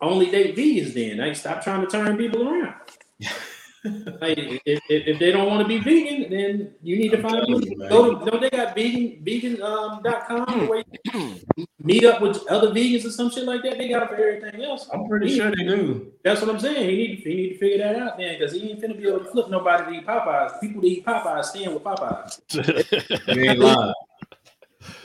[0.00, 1.18] only date vegans then.
[1.18, 2.74] Like stop trying to turn people around.
[3.84, 7.76] like, if, if, they don't want to be vegan, then you need to find you,
[7.88, 11.36] go to, don't they got vegan vegan um dot com where you
[11.80, 13.76] meet up with other vegans or some shit like that?
[13.76, 14.88] They got it for everything else.
[14.92, 16.12] I'm pretty he, sure they do.
[16.24, 16.88] That's what I'm saying.
[16.88, 19.20] He need he need to figure that out then because he ain't finna be able
[19.20, 20.60] to flip nobody to eat Popeyes.
[20.60, 23.26] People that eat Popeyes stand with Popeyes.
[23.36, 23.92] you ain't lying.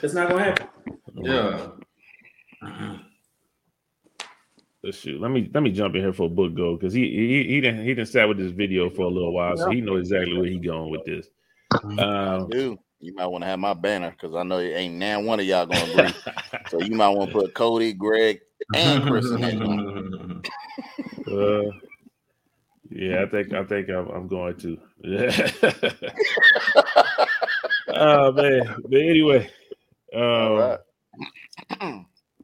[0.01, 0.67] It's not gonna happen.
[1.15, 1.67] Yeah.
[4.83, 5.19] Let's shoot.
[5.19, 7.61] Let me let me jump in here for a book go because he he he
[7.61, 10.37] didn't he didn't sat with this video for a little while, so he knows exactly
[10.37, 11.27] where he going with this.
[11.99, 15.19] Um, Dude, you might want to have my banner because I know it ain't now
[15.19, 16.13] one of y'all gonna agree.
[16.69, 18.39] so you might want to put Cody, Greg,
[18.73, 20.49] and Chris in that.
[21.27, 21.71] uh,
[22.89, 24.77] yeah, I think I think I'm, I'm going to.
[25.03, 25.51] Yeah.
[27.89, 29.49] oh man, but anyway,
[30.15, 30.77] um,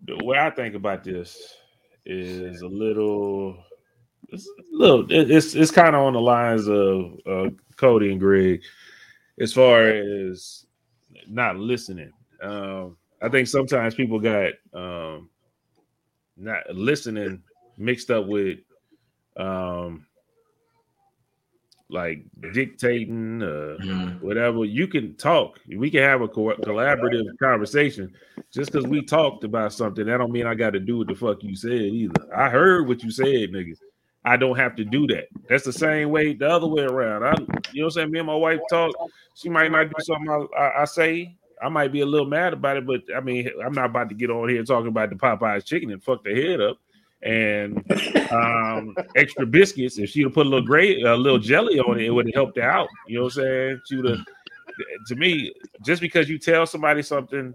[0.04, 1.56] the way I think about this
[2.06, 3.58] is a little
[4.30, 8.62] it's a little it's it's kind of on the lines of uh, Cody and Greg
[9.40, 10.66] as far as
[11.28, 12.12] not listening.
[12.42, 15.30] Um, I think sometimes people got um,
[16.38, 17.42] not listening
[17.78, 18.60] mixed up with
[19.38, 20.06] um,
[21.90, 24.26] like dictating, uh, mm-hmm.
[24.26, 24.66] whatever.
[24.66, 25.60] You can talk.
[25.68, 28.14] We can have a co- collaborative conversation.
[28.52, 31.16] Just because we talked about something, that don't mean I got to do what the
[31.16, 32.36] fuck you said either.
[32.36, 33.78] I heard what you said, niggas.
[34.24, 35.28] I don't have to do that.
[35.48, 37.24] That's the same way, the other way around.
[37.24, 37.36] I,
[37.72, 38.12] you know what I'm saying?
[38.12, 38.96] Me and my wife talk.
[39.36, 41.38] She might not do something I, I, I say.
[41.62, 44.16] I might be a little mad about it, but I mean, I'm not about to
[44.16, 46.80] get on here talking about the Popeyes chicken and fuck the head up
[47.26, 47.84] and
[48.32, 49.98] um, extra biscuits.
[49.98, 52.36] If she'd have put a little gray, a little jelly on it, it would have
[52.36, 52.88] helped her out.
[53.08, 53.82] You know what I'm saying?
[53.90, 54.26] She would have.
[55.08, 55.54] To me,
[55.86, 57.54] just because you tell somebody something,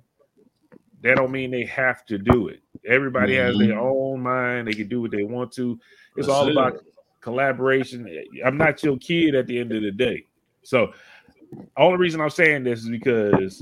[1.02, 2.60] that don't mean they have to do it.
[2.86, 3.46] Everybody mm-hmm.
[3.46, 3.86] has their mm-hmm.
[3.86, 5.78] own mind; they can do what they want to.
[6.16, 6.52] It's That's all it.
[6.52, 6.78] about
[7.20, 8.08] collaboration.
[8.44, 10.26] I'm not your kid at the end of the day.
[10.62, 10.92] So,
[11.76, 13.60] only reason I'm saying this is because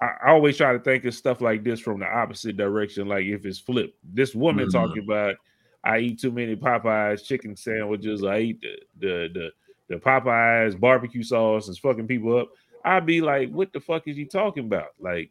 [0.00, 3.08] I, always try to think of stuff like this from the opposite direction.
[3.08, 4.76] Like if it's flipped, this woman mm-hmm.
[4.76, 5.36] talking about
[5.84, 9.50] I eat too many Popeyes chicken sandwiches, I eat the the the,
[9.88, 12.48] the Popeyes barbecue sauce and fucking people up.
[12.84, 14.90] I'd be like, what the fuck is he talking about?
[15.00, 15.30] Like,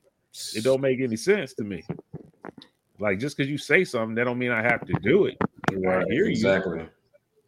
[0.55, 1.85] it don't make any sense to me.
[2.99, 5.37] Like, just because you say something, that don't mean I have to do it.
[5.73, 6.79] Right, I hear exactly.
[6.79, 6.89] you.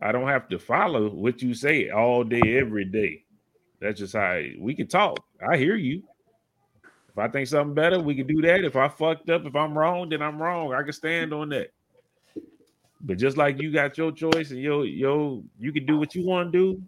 [0.01, 3.23] I don't have to follow what you say all day, every day.
[3.82, 5.19] That's just how I, we can talk.
[5.45, 6.03] I hear you.
[7.17, 8.63] If I think something better, we can do that.
[8.63, 10.71] If I fucked up, if I'm wrong, then I'm wrong.
[10.71, 11.71] I can stand on that.
[13.01, 16.23] But just like you got your choice and yo, yo, you can do what you
[16.23, 16.84] want to do.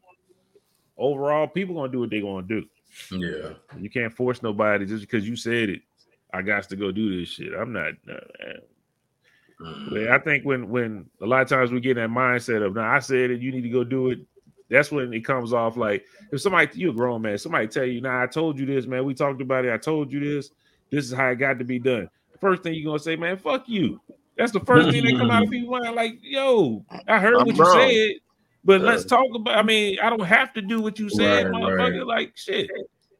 [1.00, 2.64] Overall, people gonna do what they gonna do.
[3.10, 5.82] Yeah, you can't force nobody just because you said it.
[6.32, 7.52] I got to go do this shit.
[7.54, 7.94] I'm not.
[8.08, 10.12] Uh, mm.
[10.12, 13.00] I think when when a lot of times we get that mindset of now I
[13.00, 14.20] said it, you need to go do it.
[14.70, 18.02] That's when it comes off like if somebody you a grown man, somebody tell you,
[18.02, 19.04] "Nah, I told you this, man.
[19.04, 19.74] We talked about it.
[19.74, 20.52] I told you this.
[20.92, 23.68] This is how it got to be done." First thing you're gonna say, "Man, fuck
[23.68, 24.00] you."
[24.38, 25.96] That's the first thing that come out of people's mind.
[25.96, 27.90] Like, yo, I heard I'm what wrong.
[27.90, 28.22] you said,
[28.64, 29.58] but let's talk about.
[29.58, 31.98] I mean, I don't have to do what you said, right, motherfucker.
[31.98, 32.06] Right.
[32.06, 32.70] Like, shit.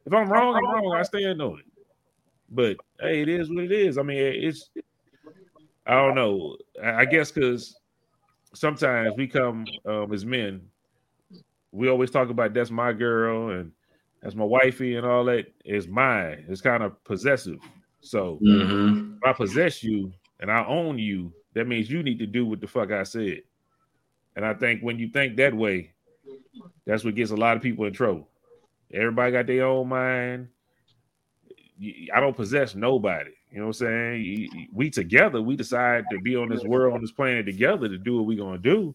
[0.06, 0.94] If I'm wrong, I'm wrong.
[0.96, 1.66] I stand on it.
[2.48, 3.98] But hey, it is what it is.
[3.98, 4.70] I mean, it's.
[5.86, 6.56] I don't know.
[6.82, 7.76] I guess because
[8.54, 10.62] sometimes we come um, as men
[11.72, 13.72] we always talk about that's my girl and
[14.22, 16.44] that's my wifey and all that is mine.
[16.48, 17.58] It's kind of possessive.
[18.00, 19.14] So mm-hmm.
[19.16, 22.60] if I possess you and I own you, that means you need to do what
[22.60, 23.42] the fuck I said.
[24.36, 25.92] And I think when you think that way,
[26.86, 28.28] that's what gets a lot of people in trouble.
[28.92, 30.48] Everybody got their own mind.
[32.14, 33.30] I don't possess nobody.
[33.50, 34.68] You know what I'm saying?
[34.72, 38.16] We together, we decide to be on this world, on this planet together to do
[38.16, 38.94] what we're gonna do.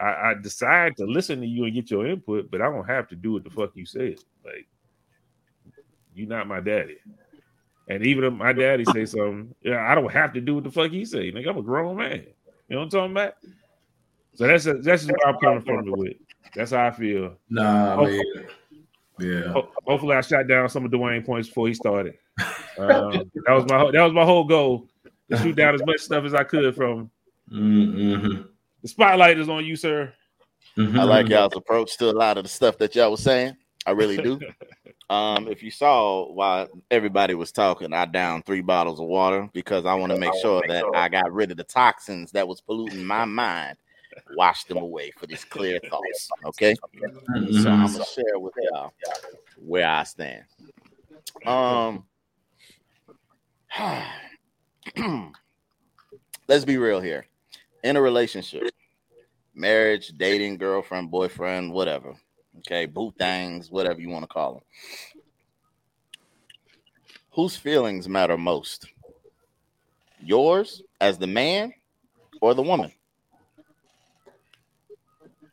[0.00, 3.08] I, I decide to listen to you and get your input, but I don't have
[3.08, 4.16] to do what the fuck you said.
[4.44, 4.66] Like,
[6.14, 6.98] you're not my daddy.
[7.88, 10.70] And even if my daddy say something, yeah, I don't have to do what the
[10.70, 11.30] fuck he say.
[11.30, 12.24] Like, I'm a grown man.
[12.68, 13.34] You know what I'm talking about?
[14.34, 16.16] So that's a, that's just where I'm coming from with.
[16.54, 17.36] That's how I feel.
[17.50, 18.22] Nah, hopefully,
[19.20, 19.54] yeah.
[19.86, 22.14] hopefully, I shot down some of Dwayne points before he started.
[22.78, 24.88] Um, that was my that was my whole goal
[25.30, 27.10] to shoot down as much stuff as I could from.
[27.52, 28.42] Mm-hmm.
[28.82, 30.12] The spotlight is on you, sir.
[30.76, 30.98] Mm-hmm.
[30.98, 33.56] I like y'all's approach to a lot of the stuff that y'all was saying.
[33.86, 34.40] I really do.
[35.10, 39.86] um, if you saw while everybody was talking, I downed three bottles of water because
[39.86, 43.04] I want to make sure that I got rid of the toxins that was polluting
[43.04, 43.76] my mind,
[44.34, 46.28] wash them away for these clear thoughts.
[46.46, 47.60] Okay, mm-hmm.
[47.60, 48.92] so I'm gonna share with y'all
[49.56, 50.44] where I stand.
[51.44, 52.04] Um,
[56.48, 57.26] let's be real here.
[57.82, 58.70] In a relationship,
[59.54, 62.14] marriage, dating, girlfriend, boyfriend, whatever.
[62.58, 64.62] Okay, boot things, whatever you want to call them.
[67.32, 68.86] Whose feelings matter most?
[70.20, 71.72] Yours as the man
[72.40, 72.92] or the woman?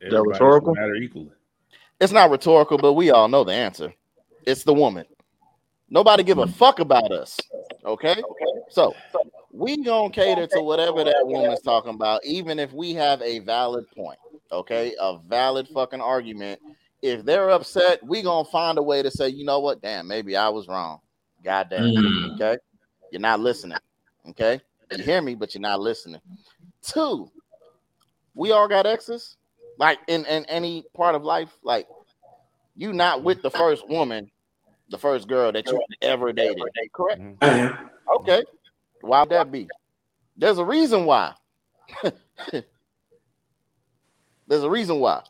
[0.01, 0.75] That rhetorical?
[0.75, 1.31] Matter equally.
[1.99, 3.93] It's not rhetorical, but we all know the answer.
[4.45, 5.05] It's the woman.
[5.89, 7.39] Nobody give a fuck about us.
[7.83, 8.21] Okay?
[8.69, 8.93] So
[9.59, 13.85] we gonna cater to whatever that woman's talking about, even if we have a valid
[13.91, 14.17] point.
[14.51, 16.59] Okay, a valid fucking argument.
[17.01, 20.35] If they're upset, we gonna find a way to say, you know what, damn, maybe
[20.35, 20.99] I was wrong.
[21.43, 21.83] God damn.
[21.83, 22.35] Mm.
[22.35, 22.57] Okay,
[23.11, 23.77] you're not listening.
[24.29, 26.21] Okay, you hear me, but you're not listening.
[26.81, 27.29] Two,
[28.33, 29.35] we all got exes.
[29.77, 31.87] Like in, in any part of life, like
[32.75, 34.31] you not with the first woman
[34.89, 36.63] the first girl that you ever dated.
[36.93, 37.21] Correct?
[37.21, 37.85] Mm-hmm.
[38.17, 38.43] Okay.
[39.01, 39.67] Why would that be?
[40.37, 41.33] There's a reason why.
[44.47, 45.23] There's a reason why.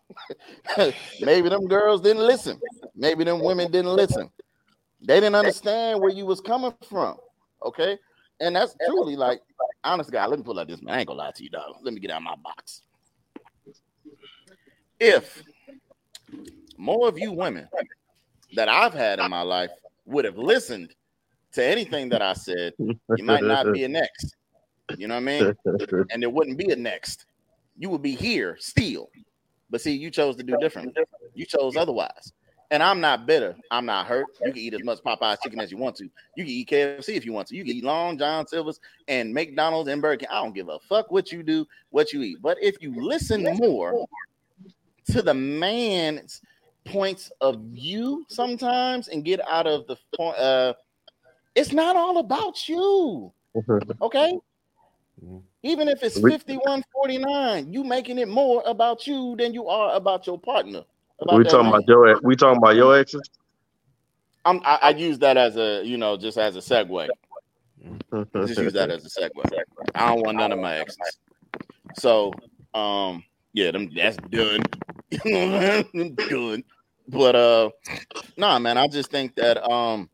[1.21, 2.59] Maybe them girls didn't listen.
[2.95, 4.29] Maybe them women didn't listen.
[5.01, 7.17] They didn't understand where you was coming from.
[7.65, 7.97] Okay.
[8.39, 9.41] And that's truly like,
[9.83, 10.95] honest guy, let me pull out this man.
[10.95, 11.75] I ain't gonna lie to you, dog.
[11.81, 12.83] Let me get out of my box.
[14.99, 15.43] If
[16.77, 17.67] more of you women
[18.55, 19.71] that I've had in my life
[20.05, 20.93] would have listened
[21.53, 24.35] to anything that I said, you might not be a next.
[24.97, 25.55] You know what I mean?
[26.11, 27.25] And there wouldn't be a next.
[27.77, 29.09] You would be here still.
[29.69, 30.97] But see, you chose to do different.
[31.35, 32.33] You chose otherwise.
[32.71, 33.55] And I'm not bitter.
[33.71, 34.27] I'm not hurt.
[34.43, 36.05] You can eat as much Popeyes chicken as you want to.
[36.35, 37.55] You can eat KFC if you want to.
[37.55, 40.27] You can eat Long John Silver's and McDonald's and Burger King.
[40.31, 42.41] I don't give a fuck what you do, what you eat.
[42.41, 44.05] But if you listen more
[45.11, 46.41] to the man's
[46.85, 50.37] points of view sometimes and get out of the point.
[50.37, 50.73] Uh,
[51.59, 53.31] it's not all about you.
[54.01, 54.37] Okay.
[55.63, 60.25] Even if it's 51 49, you making it more about you than you are about
[60.25, 60.83] your partner.
[61.19, 61.73] About we talking man.
[61.73, 63.21] about your we talking about your exes?
[64.45, 67.09] I'm, I, I use that as a you know just as a segue.
[68.47, 69.63] just use that as a segue.
[69.95, 71.17] I don't want none of my exes.
[71.95, 72.31] So
[72.73, 74.61] um yeah, them that's done.
[76.29, 76.63] done.
[77.09, 77.69] But uh
[78.37, 80.09] nah man, I just think that um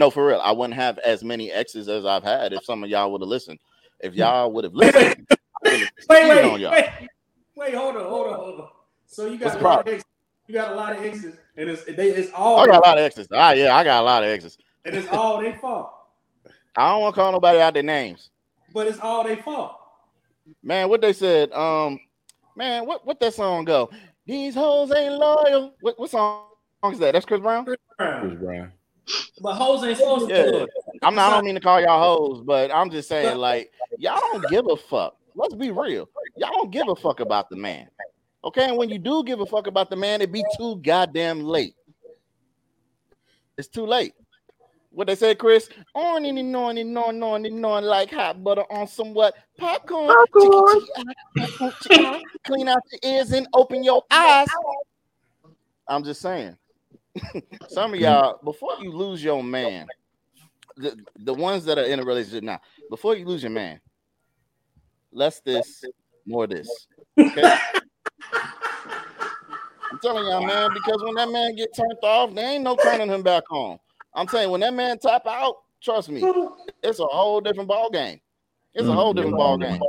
[0.00, 2.90] no for real, I wouldn't have as many exes as I've had if some of
[2.90, 3.60] y'all would have listened.
[4.00, 5.26] If y'all would have listened,
[5.62, 6.88] wait, wait, wait, wait,
[7.54, 8.68] wait, hold on, hold on, hold on.
[9.06, 10.04] So you got a lot of exes,
[10.46, 12.96] you got a lot of exes, and it's they, it's all I got a lot
[12.96, 13.28] of exes.
[13.30, 14.56] Ah, yeah, I got a lot of exes.
[14.86, 15.92] And it's all their fault.
[16.76, 18.30] I don't want to call nobody out their names.
[18.72, 19.76] But it's all their fault.
[20.62, 22.00] Man, what they said, um,
[22.56, 23.90] man, what what that song go?
[24.24, 25.74] These hoes ain't loyal.
[25.82, 26.44] What, what song
[26.90, 27.12] is that?
[27.12, 27.66] That's Chris Brown.
[27.66, 28.20] Chris Brown.
[28.20, 28.72] Chris Brown.
[29.40, 30.42] But hoes ain't supposed yeah.
[30.42, 30.68] to.
[31.02, 31.32] I'm not.
[31.32, 34.66] I don't mean to call y'all hoes, but I'm just saying, like, y'all don't give
[34.70, 35.16] a fuck.
[35.34, 36.08] Let's be real.
[36.36, 37.88] Y'all don't give a fuck about the man.
[38.44, 41.42] Okay, and when you do give a fuck about the man, it be too goddamn
[41.42, 41.74] late.
[43.58, 44.14] It's too late.
[44.92, 45.68] What they say, Chris?
[45.94, 49.34] On and on and on and on and on like hot butter on some what?
[49.56, 50.08] Popcorn.
[50.08, 50.80] Popcorn.
[52.44, 54.48] Clean out your ears and open your eyes.
[55.86, 56.56] I'm just saying.
[57.68, 59.86] Some of y'all, before you lose your man,
[60.76, 63.80] the, the ones that are in a relationship now, before you lose your man,
[65.12, 65.84] less this,
[66.26, 66.86] more this.
[67.18, 67.58] Okay.
[69.92, 73.08] I'm telling y'all, man, because when that man get turned off, there ain't no turning
[73.08, 73.78] him back on.
[74.14, 76.22] I'm saying when that man tap out, trust me,
[76.82, 78.20] it's a whole different ball game.
[78.74, 79.80] It's a mm, whole different ball game.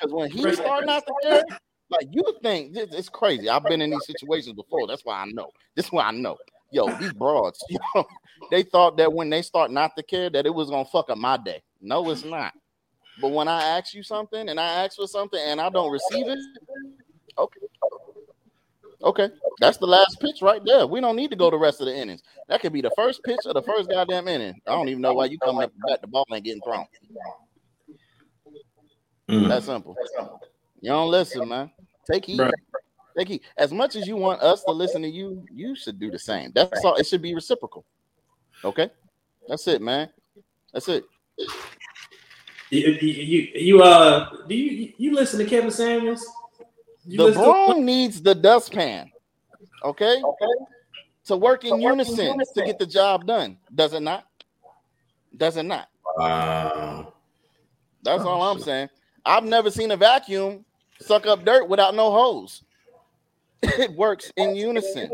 [0.00, 1.44] Because when he's starting out the there,
[1.92, 3.50] Like you think it's crazy.
[3.50, 4.86] I've been in these situations before.
[4.86, 5.50] That's why I know.
[5.76, 6.38] This is why I know.
[6.72, 8.06] Yo, these broads, you know,
[8.50, 11.18] they thought that when they start not to care, that it was gonna fuck up
[11.18, 11.62] my day.
[11.80, 12.52] No, it's not.
[13.20, 16.26] But when I ask you something and I ask for something and I don't receive
[16.28, 16.38] it,
[17.38, 17.60] okay.
[19.04, 20.86] Okay, that's the last pitch right there.
[20.86, 22.22] We don't need to go the rest of the innings.
[22.48, 24.54] That could be the first pitch of the first goddamn inning.
[24.66, 26.86] I don't even know why you coming up back the ball ain't getting thrown.
[29.28, 29.48] Mm.
[29.48, 29.96] That's simple.
[30.80, 31.70] You don't listen, man.
[32.10, 32.40] Take heed.
[32.40, 32.54] Right.
[33.16, 33.42] Heed.
[33.56, 36.52] As much as you want us to listen to you, you should do the same.
[36.54, 36.96] That's all.
[36.96, 37.84] It should be reciprocal.
[38.64, 38.90] Okay,
[39.48, 40.08] that's it, man.
[40.72, 41.04] That's it.
[42.70, 46.26] You, you, you uh, do you you listen to Kevin Samuels?
[47.06, 49.10] You the broom to- needs the dustpan.
[49.84, 50.22] Okay?
[50.22, 50.64] Okay.
[51.26, 53.58] To work in, unison, unison, to get the job done.
[53.74, 54.26] Does it not?
[55.36, 55.88] Does it not?
[56.16, 57.14] Wow.
[58.02, 58.88] That's all I'm saying.
[59.24, 60.64] I've never seen a vacuum
[61.00, 62.62] suck up dirt without no hose.
[63.78, 65.10] it works in unison.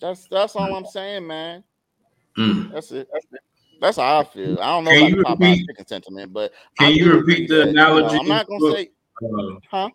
[0.00, 1.62] That's that's all I'm saying, man.
[2.36, 2.72] Mm.
[2.72, 3.08] That's it.
[3.12, 3.40] That's it.
[3.80, 4.60] That's how I feel.
[4.60, 8.16] I don't know can about the Popeye chicken sentiment, but can you repeat the analogy?
[8.16, 8.90] I'm not gonna say,
[9.22, 9.90] uh, huh?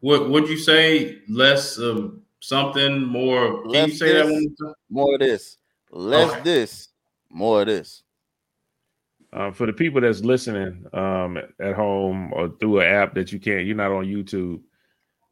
[0.00, 1.18] What would you say?
[1.28, 3.62] Less of something, more.
[3.62, 4.74] Can Less you say this, that one?
[4.88, 5.58] More of this.
[5.90, 6.40] Less okay.
[6.42, 6.88] this.
[7.30, 8.02] More of this.
[9.32, 13.38] Uh, for the people that's listening um, at home or through an app that you
[13.38, 14.60] can't, you're not on YouTube.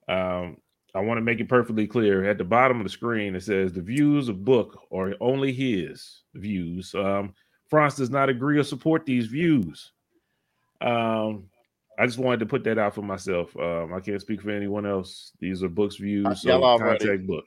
[0.08, 0.58] Um,
[0.94, 2.28] I want to make it perfectly clear.
[2.28, 6.22] At the bottom of the screen, it says the views of book are only his
[6.34, 6.94] views.
[6.94, 7.34] Um,
[7.68, 9.92] France does not agree or support these views.
[10.80, 11.44] Um,
[11.98, 13.54] I just wanted to put that out for myself.
[13.56, 15.32] Um, I can't speak for anyone else.
[15.40, 16.26] These are books views.
[16.26, 17.44] Uh, so contact book.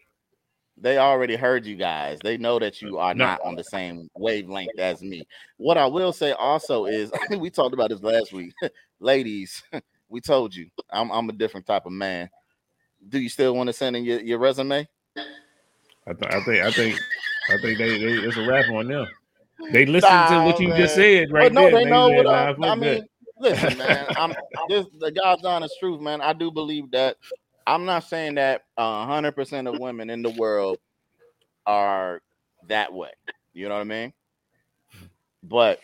[0.77, 2.19] They already heard you guys.
[2.23, 3.25] They know that you are no.
[3.25, 5.23] not on the same wavelength as me.
[5.57, 8.53] What I will say also is we talked about this last week.
[8.99, 9.63] Ladies,
[10.09, 12.29] we told you I'm I'm a different type of man
[13.07, 14.87] do you still want to send in your, your resume?
[16.07, 16.99] I, th- I think I think
[17.49, 19.07] I think they, they it's a wrap on them.
[19.71, 20.77] They listen nah, to what you man.
[20.77, 21.83] just said right no, there.
[21.83, 23.05] They know what I, I mean.
[23.39, 24.07] Listen, man.
[24.15, 24.33] I'm
[24.67, 26.21] this the God's honest truth, man.
[26.21, 27.17] I do believe that.
[27.67, 30.79] I'm not saying that hundred percent of women in the world
[31.65, 32.21] are
[32.67, 33.11] that way.
[33.53, 34.13] You know what I mean?
[35.43, 35.79] But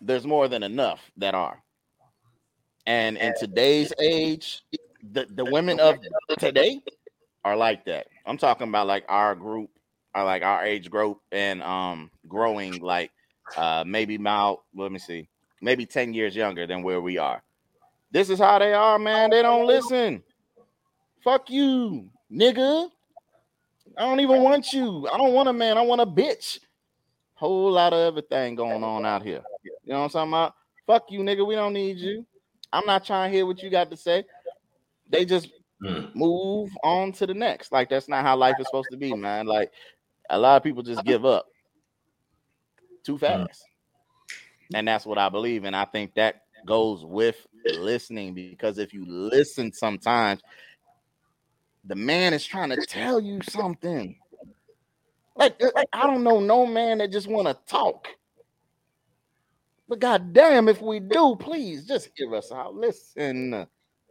[0.00, 1.61] there's more than enough that are.
[2.86, 4.62] And in today's age,
[5.12, 5.98] the, the women of
[6.38, 6.80] today
[7.44, 8.06] are like that.
[8.26, 9.70] I'm talking about like our group,
[10.14, 13.10] or like our age group, and um growing like
[13.56, 15.28] uh maybe about let me see,
[15.60, 17.42] maybe 10 years younger than where we are.
[18.10, 19.30] This is how they are, man.
[19.30, 20.22] They don't listen.
[21.24, 22.88] Fuck you, nigga.
[23.96, 25.08] I don't even want you.
[25.10, 25.78] I don't want a man.
[25.78, 26.58] I want a bitch.
[27.34, 29.42] Whole lot of everything going on out here.
[29.64, 30.54] You know what I'm talking about?
[30.86, 31.46] Fuck you, nigga.
[31.46, 32.26] We don't need you.
[32.72, 34.24] I'm not trying to hear what you got to say.
[35.08, 35.48] They just
[35.82, 36.14] mm.
[36.14, 37.72] move on to the next.
[37.72, 39.46] Like that's not how life is supposed to be, man.
[39.46, 39.70] Like
[40.30, 41.46] a lot of people just give up
[43.04, 43.18] too hmm.
[43.18, 43.64] fast.
[44.72, 44.78] Mm.
[44.78, 45.64] And that's what I believe.
[45.64, 47.46] And I think that goes with
[47.78, 50.40] listening because if you listen sometimes,
[51.84, 54.16] the man is trying to tell you something.
[55.34, 58.08] Like, like I don't know no man that just want to talk.
[59.92, 62.74] But goddamn, if we do, please just hear us out.
[62.74, 63.66] Listen,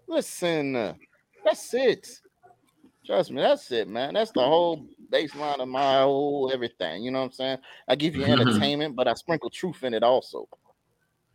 [0.08, 0.74] listen.
[1.44, 2.08] That's it.
[3.04, 4.14] Trust me, that's it, man.
[4.14, 7.04] That's the whole baseline of my whole everything.
[7.04, 7.58] You know what I'm saying?
[7.88, 8.42] I give you mm-hmm.
[8.42, 10.48] entertainment, but I sprinkle truth in it also.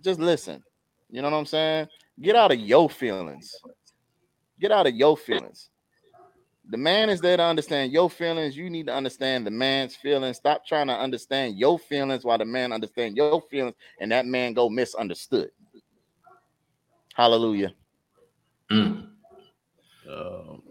[0.00, 0.62] Just listen.
[1.10, 1.88] You know what I'm saying?
[2.22, 3.52] Get out of your feelings.
[4.60, 5.70] Get out of your feelings.
[6.68, 8.56] The man is there to understand your feelings.
[8.56, 10.38] You need to understand the man's feelings.
[10.38, 14.52] Stop trying to understand your feelings while the man understand your feelings, and that man
[14.52, 15.50] go misunderstood.
[17.14, 17.72] Hallelujah.
[18.70, 19.08] Mm.
[20.10, 20.62] Um.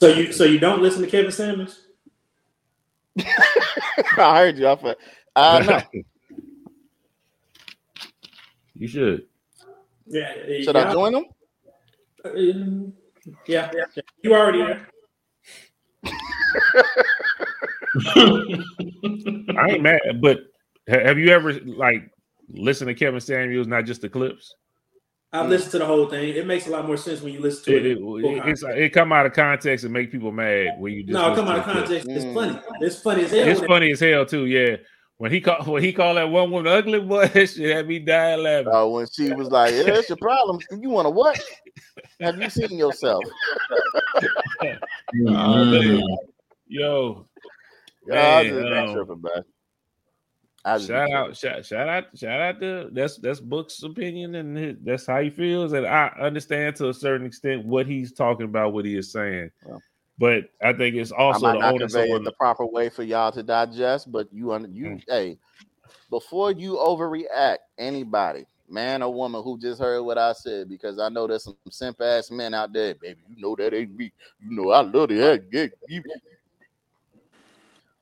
[0.00, 1.86] So you so you don't listen to Kevin Samuels?
[4.16, 4.96] I heard you I of
[5.36, 6.02] uh no.
[8.74, 9.26] You should.
[10.06, 10.34] Yeah.
[10.62, 10.90] Should yeah.
[10.90, 12.92] I join them?
[13.46, 14.02] Yeah, yeah.
[14.22, 14.86] you already there.
[19.56, 20.40] I ain't mad, but
[20.88, 22.10] have you ever like
[22.48, 24.54] listened to Kevin Samuels, not just the clips?
[25.34, 26.36] I've listened to the whole thing.
[26.36, 27.86] It makes a lot more sense when you listen to it.
[27.86, 31.14] It, it, it, it come out of context and make people mad when you just
[31.14, 32.06] no, come out of context.
[32.06, 32.60] It's funny.
[32.80, 33.48] It's funny as hell.
[33.48, 34.44] It's funny as hell too.
[34.44, 34.76] Yeah,
[35.18, 38.42] when he called when he called that one woman ugly boy, shit had me dying
[38.42, 38.72] laughing.
[38.72, 40.58] Oh, when she was like, "Yeah, that's your problem.
[40.70, 41.40] You want to what?
[42.20, 43.22] Have you seen yourself?"
[45.28, 46.02] oh,
[46.66, 47.26] yo,
[48.06, 49.44] yeah, man, um, tripping, man.
[50.64, 54.76] As Shout out, shout, shout out, shout out to that's that's Book's opinion, and his,
[54.82, 58.72] that's how he feels, and I understand to a certain extent what he's talking about,
[58.72, 59.50] what he is saying.
[59.66, 59.78] Yeah.
[60.18, 63.02] But I think it's I also might the not onus on the proper way for
[63.02, 65.02] y'all to digest, but you you Mm.
[65.08, 65.38] hey,
[66.10, 71.08] before you overreact, anybody, man or woman who just heard what I said, because I
[71.08, 73.20] know there's some simp ass men out there, baby.
[73.28, 74.12] You know that ain't me.
[74.40, 75.44] You know I love it.
[75.52, 75.98] Yeah, yeah,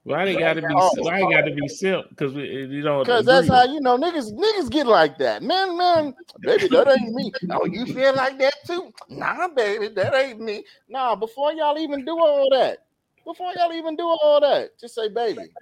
[0.05, 0.90] why they got to be Oh.
[0.98, 4.32] why they got to be simp because you know Because that's how you know niggas
[4.32, 5.42] niggas get like that.
[5.42, 7.32] Man, man, baby, that ain't me.
[7.51, 8.92] Oh, you feel like that too?
[9.09, 10.64] Nah, baby, that ain't me.
[10.88, 12.78] Nah, before y'all even do all that,
[13.24, 15.53] before y'all even do all that, just say, baby,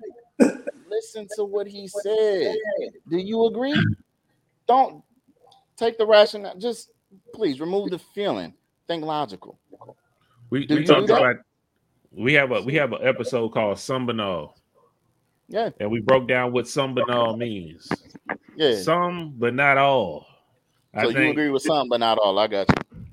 [0.88, 2.54] listen to what he said.
[3.08, 3.82] Do you agree?
[4.68, 5.02] Don't
[5.76, 6.56] take the rationale.
[6.58, 6.90] Just
[7.34, 8.54] please remove the feeling.
[8.86, 9.58] Think logical.
[10.50, 11.36] we, Do we talked about.
[12.10, 14.52] We have a we have an episode called Sumbanal,
[15.48, 17.88] Yeah, and we broke down what Sumbanal means.
[18.56, 18.76] yeah.
[18.80, 20.26] Some, but not all.
[20.94, 22.38] I So you think agree with some, but not all.
[22.38, 23.04] I got you.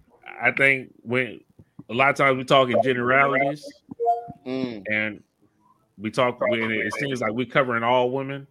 [0.42, 1.42] I think when
[1.90, 3.66] a lot of times we talk in generalities,
[4.46, 5.24] Mm, and
[5.98, 8.46] we talk when it, it seems like we're covering all women,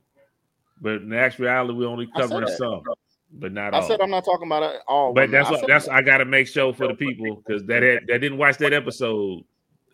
[0.80, 2.82] but in actuality we're only covering some,
[3.32, 3.88] but not all I all.
[3.88, 5.12] said I'm not talking about all.
[5.14, 5.30] but women.
[5.30, 5.94] that's I what that's that.
[5.94, 8.72] I got to make sure for the people because that had, that didn't watch that
[8.72, 9.44] episode.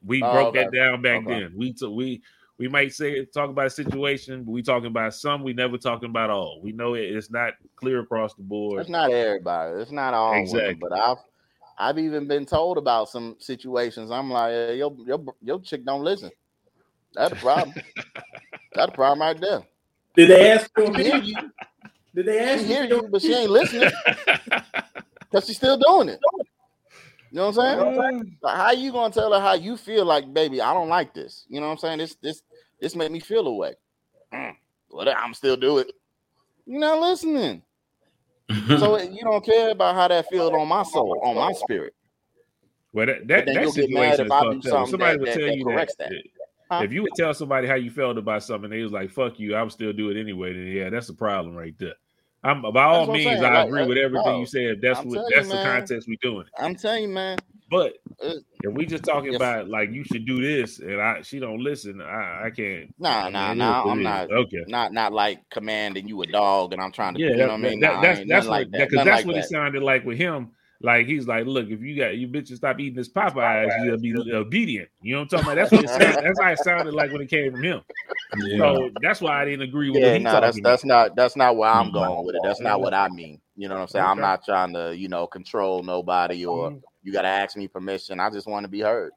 [0.05, 1.29] We Oh, broke that down back Okay.
[1.29, 1.53] then.
[1.57, 2.23] We took we
[2.59, 5.43] we might say talk about a situation, but we talking about some.
[5.43, 6.61] We never talking about all.
[6.63, 8.83] We know it, it's not clear across the board.
[8.83, 9.81] It's not everybody.
[9.83, 10.75] It's not all Exactly.
[10.75, 11.19] women, but I've
[11.79, 14.11] I've even been told about some situations.
[14.11, 16.31] I'm like, hey, your your your chick don't listen.
[17.15, 17.77] That's a problem.
[18.75, 19.63] That's a problem right there.
[20.17, 21.51] Did they ask for She hear you,
[22.15, 22.89] Did they she ask hear you?
[22.91, 23.91] you, but she ain't listening
[25.31, 26.21] because she's still doing it.
[27.31, 28.37] You know what I'm saying?
[28.43, 30.05] Like, how you gonna tell her how you feel?
[30.05, 31.47] Like, baby, I don't like this.
[31.49, 31.99] You know what I'm saying?
[31.99, 32.43] This this
[32.81, 33.75] this made me feel away.
[34.33, 34.57] Mm,
[34.91, 35.93] well, I'm still do it.
[36.67, 37.63] You're not listening.
[38.79, 41.95] So you don't care about how that feels on my soul, on my spirit.
[42.93, 44.71] Well, that that, that you'll get mad situation if is I do fucked up.
[44.73, 45.95] something Somebody that- would tell that you that.
[45.99, 46.13] that.
[46.71, 46.81] Huh?
[46.85, 49.57] If you would tell somebody how you felt about something, they was like, "Fuck you,"
[49.57, 50.53] I would still do it anyway.
[50.53, 51.95] Then yeah, that's a problem right there.
[52.43, 53.43] I'm by all means.
[53.43, 54.81] I Like, agree with uh, everything no, you said.
[54.81, 56.47] That's I'm what that's you, the context we doing.
[56.59, 57.39] I'm telling you, man.
[57.71, 59.41] But Uh, if we just talking Yes.
[59.41, 62.95] about like you should do this, and I she don't listen, I, I can't.
[62.99, 63.91] Nah, nah, nah.
[63.91, 64.65] I'm not, Okay.
[64.67, 67.53] not, not like commanding you a dog, and I'm trying to, Yeah, you that, know
[67.53, 67.81] what I mean.
[67.81, 68.91] that- Nah, that's that's like that.
[68.91, 70.51] because that's like what it sounded like with him.
[70.83, 74.15] Like he's like, look, if you got you bitches stop eating this Popeyes, you'll be
[74.35, 74.89] obedient.
[75.03, 75.57] You know what I'm talking about?
[75.57, 77.83] That's what it sounded, that's how it sounded like when it came from him.
[78.37, 78.59] Yeah.
[78.59, 80.71] So that's why I didn't agree with Yeah, what he no, talking that's about.
[80.71, 81.93] that's not that's not where I'm Mhm.
[81.93, 82.43] going with it.
[82.43, 83.41] That's not what I mean.
[83.57, 84.05] You know what I'm saying?
[84.07, 86.83] I'm not trying to, you know, control nobody or Mhm.
[87.03, 88.21] you got to ask me permission.
[88.21, 89.13] I just want to be heard.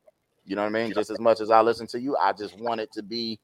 [0.45, 0.93] You know what I mean?
[0.93, 3.39] Just as much as I listen to you, I just want it to be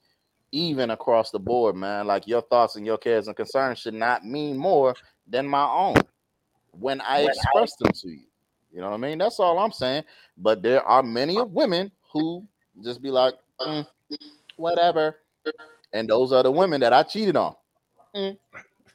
[0.51, 2.07] even across the board, man.
[2.07, 4.97] Like your thoughts and your cares and concerns should not mean more
[5.28, 5.95] than my own
[6.80, 8.24] when I express them to you.
[8.72, 9.18] You know what I mean?
[9.18, 10.04] That's all I'm saying.
[10.38, 12.46] But there are many of women who
[12.84, 13.86] just be like, "Mm,
[14.56, 15.18] whatever.
[15.94, 17.56] And those are the women that I cheated on.
[18.16, 18.38] Mm.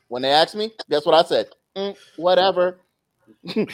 [0.09, 1.49] When they asked me, guess what I said?
[1.77, 2.79] "Mm, whatever.
[3.43, 3.69] it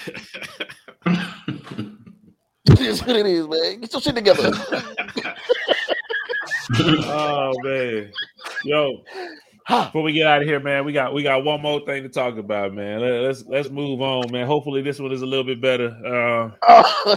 [2.81, 3.81] is what it is, man.
[3.81, 4.51] Get your shit together.
[6.79, 8.13] oh man,
[8.65, 9.05] yo.
[9.71, 12.09] Before we get out of here, man, we got we got one more thing to
[12.09, 13.01] talk about, man.
[13.01, 14.47] Let, us let's move on, man.
[14.47, 15.89] Hopefully, this one is a little bit better.
[16.67, 17.15] Uh,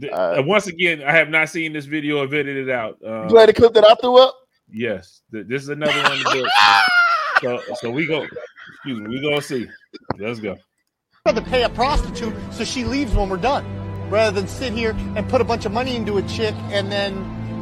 [0.00, 2.98] th- Uh, once again, I have not seen this video or edited it out.
[3.04, 4.34] Uh, you glad the clip that I threw up?
[4.70, 6.18] yes, th- this is another one.
[6.24, 6.82] That,
[7.42, 8.26] so so we go.
[8.74, 9.66] Excuse me, we gonna see.
[10.18, 10.56] Let's go.
[11.26, 13.64] rather pay a prostitute so she leaves when we're done,
[14.10, 17.14] rather than sit here and put a bunch of money into a chick and then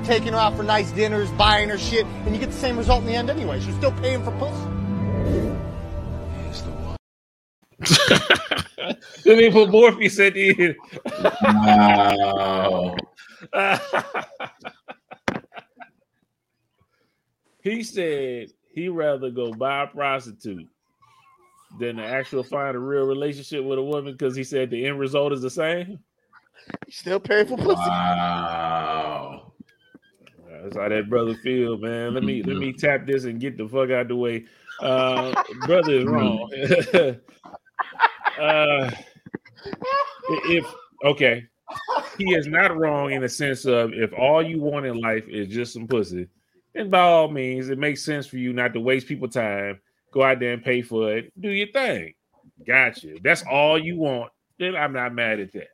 [0.04, 3.00] taking her out for nice dinners, buying her shit, and you get the same result
[3.00, 3.60] in the end anyway.
[3.60, 4.72] She's still paying for pussy.
[9.24, 10.76] Let me put Morpheus at the end.
[11.54, 12.96] Wow.
[17.62, 20.68] he said he'd rather go buy a prostitute
[21.78, 24.98] than to actually find a real relationship with a woman because he said the end
[24.98, 25.98] result is the same.
[26.90, 27.74] Still paying for pussy.
[27.74, 29.51] Wow.
[30.62, 32.14] That's how that brother feel, man.
[32.14, 34.44] Let me let me tap this and get the fuck out the way.
[34.80, 35.34] Uh,
[35.66, 36.48] brother is wrong.
[38.40, 38.90] uh,
[40.28, 40.64] if
[41.04, 41.44] okay,
[42.16, 45.48] he is not wrong in the sense of if all you want in life is
[45.48, 46.28] just some pussy,
[46.74, 49.80] then by all means, it makes sense for you not to waste people time.
[50.12, 51.32] Go out there and pay for it.
[51.40, 52.14] Do your thing.
[52.66, 53.16] Gotcha.
[53.22, 54.30] That's all you want.
[54.58, 55.68] Then I'm not mad at that.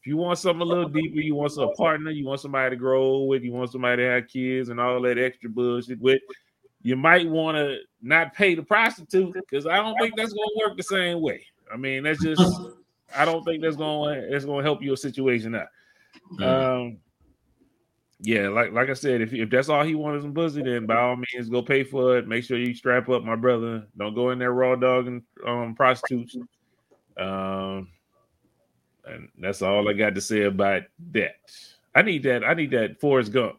[0.00, 2.76] If you want something a little deeper, you want some partner, you want somebody to
[2.76, 6.20] grow with, you want somebody to have kids and all that extra bullshit with,
[6.82, 10.64] you might want to not pay the prostitute because I don't think that's going to
[10.64, 11.44] work the same way.
[11.72, 12.42] I mean, that's just
[13.16, 15.68] I don't think that's going it's going to help your situation out.
[16.40, 16.98] Um,
[18.20, 20.96] yeah, like like I said, if if that's all he wanted some pussy, then by
[20.96, 22.26] all means go pay for it.
[22.26, 23.86] Make sure you strap up, my brother.
[23.96, 26.36] Don't go in there raw dog and um, prostitutes.
[27.16, 27.88] Um,
[29.10, 30.82] and that's all I got to say about
[31.12, 31.36] that.
[31.94, 32.44] I need that.
[32.44, 33.58] I need that Forrest Gump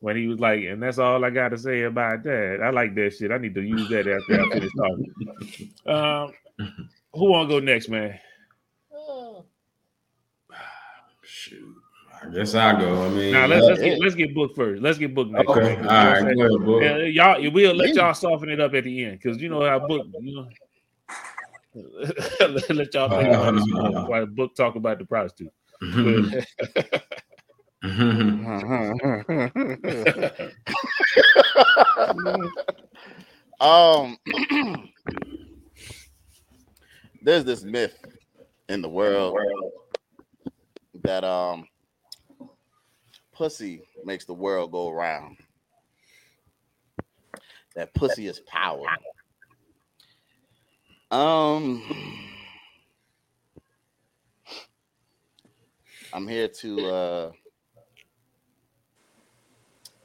[0.00, 2.60] when he was like, and that's all I got to say about that.
[2.62, 3.30] I like that shit.
[3.30, 5.14] I need to use that after I finish talking.
[5.86, 6.32] Um,
[7.12, 8.18] who want to go next, man?
[11.22, 11.74] Shoot.
[12.22, 13.04] I guess I go.
[13.04, 14.82] I mean, now let's, let's get let's get book first.
[14.82, 15.48] Let's get book next.
[15.48, 17.12] Okay, all right, go ahead, book.
[17.12, 20.06] Y'all, we'll let y'all soften it up at the end because you know how book,
[20.20, 20.48] you know.
[21.74, 25.52] Let y'all think about this uh, why book talk about the prostitute.
[33.60, 34.16] um,
[37.22, 37.98] there's this myth
[38.68, 39.36] in the world
[41.02, 41.66] that um
[43.32, 45.36] pussy makes the world go around.
[47.74, 48.86] That pussy is power.
[51.14, 51.80] Um,
[56.12, 57.30] I'm here to uh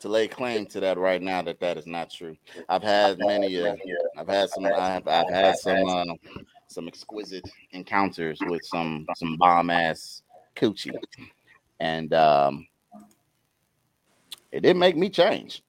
[0.02, 2.38] to lay claim to that right now that that is not true.
[2.70, 3.60] I've had many.
[3.60, 3.76] Uh,
[4.18, 4.66] I've had some.
[4.66, 5.84] I've, I've had some.
[5.88, 6.14] Uh,
[6.68, 10.22] some exquisite encounters with some some bomb ass
[10.56, 10.94] coochie,
[11.80, 12.68] and um,
[14.52, 15.64] it didn't make me change.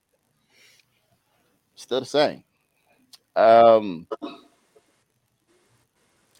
[1.73, 2.43] Still the same.
[3.35, 4.07] Um,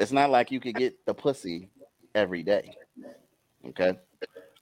[0.01, 1.69] it's not like you could get the pussy
[2.15, 2.73] every day.
[3.67, 3.97] Okay,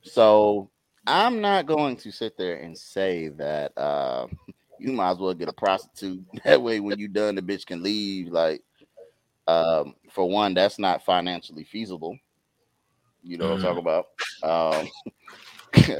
[0.01, 0.69] so
[1.07, 4.27] I'm not going to sit there and say that uh,
[4.79, 6.25] you might as well get a prostitute.
[6.43, 8.27] That way, when you're done, the bitch can leave.
[8.27, 8.61] Like,
[9.47, 12.17] um, for one, that's not financially feasible.
[13.23, 13.49] You know mm.
[13.51, 13.83] what I'm mm.
[13.83, 14.07] talking
[14.43, 14.89] about?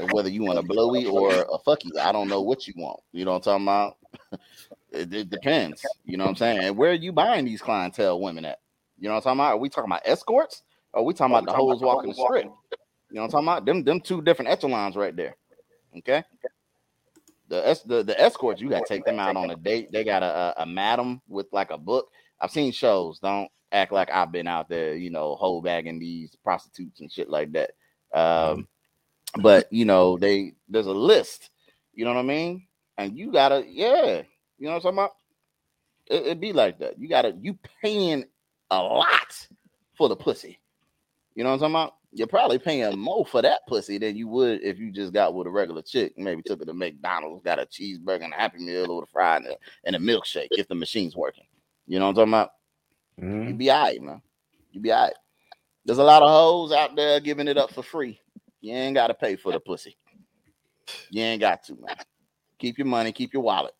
[0.04, 3.00] Um, whether you want a blowy or a fucky, I don't know what you want.
[3.12, 4.40] You know what I'm talking about?
[4.92, 5.84] it, it, depends.
[6.04, 6.64] You know what I'm saying?
[6.64, 8.58] And where are you buying these clientele women at?
[9.00, 9.54] You know what I'm talking about?
[9.54, 10.62] Are we talking about escorts?
[10.92, 12.44] Or are we talking about the hoes walking the strip?
[12.44, 13.64] You know what I'm talking about?
[13.64, 15.36] Them them two different echelons right there.
[15.98, 16.22] Okay.
[17.48, 19.90] The the, the escorts, you gotta take them out on a date.
[19.90, 22.08] They got a, a, a madam with like a book.
[22.40, 23.18] I've seen shows.
[23.18, 27.28] Don't act like I've been out there, you know, whole bagging these prostitutes and shit
[27.28, 27.72] like that.
[28.12, 28.68] Um,
[29.40, 31.50] but you know, they there's a list,
[31.94, 32.66] you know what I mean?
[32.98, 34.22] And you gotta, yeah,
[34.58, 35.10] you know what I'm talking about?
[36.06, 36.98] It, it be like that.
[36.98, 38.26] You gotta you paying
[38.70, 39.48] a lot
[39.96, 40.58] for the pussy.
[41.34, 41.94] You know what I'm talking about?
[42.12, 45.46] You're probably paying more for that pussy than you would if you just got with
[45.46, 46.14] a regular chick.
[46.16, 49.42] Maybe took her to McDonald's, got a cheeseburger and a Happy Meal or a fried
[49.42, 51.44] and a, and a milkshake if the machine's working.
[51.86, 52.50] You know what I'm talking about?
[53.20, 53.48] Mm-hmm.
[53.48, 54.22] You be all right, man.
[54.72, 55.14] You be all right.
[55.84, 58.20] There's a lot of hoes out there giving it up for free.
[58.60, 59.96] You ain't got to pay for the pussy.
[61.10, 61.96] You ain't got to, man.
[62.58, 63.72] Keep your money, keep your wallet.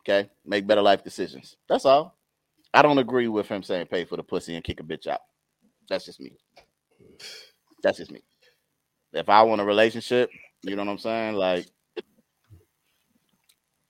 [0.00, 1.56] Okay, make better life decisions.
[1.68, 2.16] That's all.
[2.74, 5.20] I don't agree with him saying pay for the pussy and kick a bitch out.
[5.88, 6.32] That's just me.
[7.82, 8.22] That's just me.
[9.12, 10.30] If I want a relationship,
[10.62, 11.34] you know what I'm saying?
[11.36, 11.66] Like,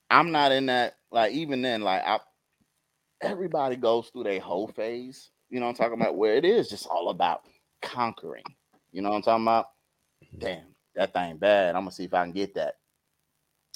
[0.09, 0.95] I'm not in that.
[1.11, 2.19] Like, even then, like, I
[3.21, 5.31] everybody goes through their whole phase.
[5.49, 6.17] You know I'm talking about?
[6.17, 7.41] Where it is just all about
[7.81, 8.43] conquering.
[8.91, 9.67] You know what I'm talking about?
[10.37, 11.75] Damn, that thing bad.
[11.75, 12.75] I'm gonna see if I can get that.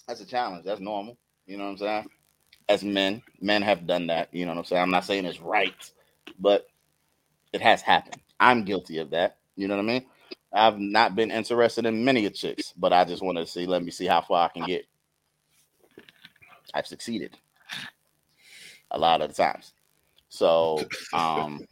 [0.08, 0.66] That's a challenge.
[0.66, 1.18] That's normal.
[1.48, 2.08] You know what I'm saying?
[2.68, 4.30] As men, men have done that.
[4.32, 4.82] You know what I'm saying?
[4.82, 5.92] I'm not saying it's right,
[6.40, 6.68] but
[7.54, 8.22] it has happened.
[8.40, 9.38] I'm guilty of that.
[9.56, 10.06] You know what I mean?
[10.52, 13.84] I've not been interested in many of chicks, but I just want to see, let
[13.84, 14.86] me see how far I can get.
[16.74, 17.38] I've succeeded
[18.92, 19.74] a lot of the times.
[20.30, 21.66] So um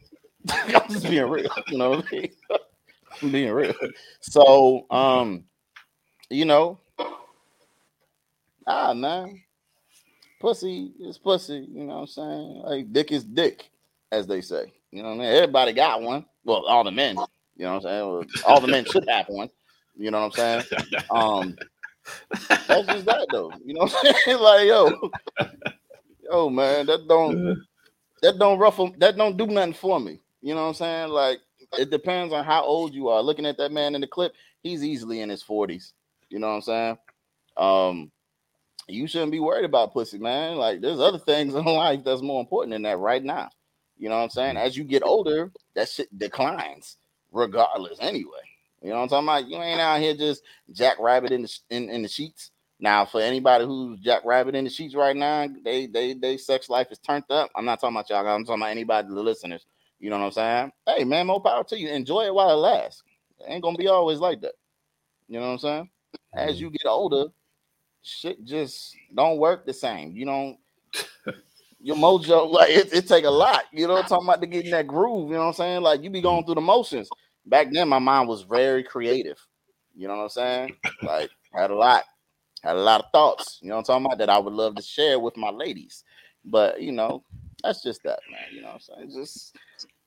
[0.50, 2.32] I'm just being real, you know what I mean?
[3.22, 3.74] I'm being real.
[4.20, 5.44] So um,
[6.30, 6.78] you know,
[8.66, 9.42] ah man,
[10.44, 12.62] pussy is pussy, you know what I'm saying?
[12.66, 13.70] Like dick is dick,
[14.12, 14.74] as they say.
[14.90, 15.28] You know what I mean?
[15.28, 16.26] Everybody got one.
[16.44, 17.16] Well, all the men,
[17.56, 18.42] you know what I'm saying?
[18.46, 19.48] All the men should have one.
[19.96, 20.64] You know what I'm saying?
[21.08, 21.56] Um
[22.68, 23.54] that's just that though.
[23.64, 24.38] You know what I'm saying?
[24.40, 25.14] like, yo,
[26.30, 27.64] yo, man, that don't
[28.20, 30.20] that don't ruffle that don't do nothing for me.
[30.42, 31.08] You know what I'm saying?
[31.08, 31.38] Like
[31.78, 33.22] it depends on how old you are.
[33.22, 35.92] Looking at that man in the clip, he's easily in his 40s.
[36.28, 36.98] You know what I'm saying?
[37.56, 38.12] Um,
[38.88, 40.56] you shouldn't be worried about pussy, man.
[40.56, 43.50] Like there's other things in life that's more important than that right now.
[43.96, 44.56] You know what I'm saying?
[44.56, 44.66] Mm-hmm.
[44.66, 46.96] As you get older, that shit declines
[47.32, 48.40] regardless anyway.
[48.82, 49.48] You know what I'm talking about?
[49.48, 52.50] You ain't out here just jackrabbit in the in, in the sheets.
[52.80, 56.68] Now, for anybody who's Jack Rabbit in the sheets right now, they they they sex
[56.68, 57.50] life is turned up.
[57.54, 58.26] I'm not talking about y'all.
[58.26, 59.64] I'm talking about anybody, the listeners.
[60.00, 60.72] You know what I'm saying?
[60.86, 61.88] Hey, man, more power to you.
[61.88, 63.02] Enjoy it while it lasts.
[63.40, 64.52] It ain't gonna be always like that.
[65.28, 65.90] You know what I'm saying?
[66.34, 66.64] As mm-hmm.
[66.64, 67.26] you get older,
[68.04, 70.12] shit just don't work the same.
[70.14, 70.58] You don't
[71.80, 74.70] your mojo, like it, it take a lot, you know, talking about to get in
[74.70, 75.82] that groove, you know what I'm saying?
[75.82, 77.08] Like you be going through the motions.
[77.46, 79.38] Back then, my mind was very creative.
[79.96, 80.76] You know what I'm saying?
[81.02, 82.04] Like had a lot,
[82.62, 84.76] had a lot of thoughts, you know what I'm talking about that I would love
[84.76, 86.04] to share with my ladies.
[86.44, 87.24] But you know,
[87.62, 88.40] that's just that, man.
[88.52, 89.12] You know what I'm saying?
[89.14, 89.56] Just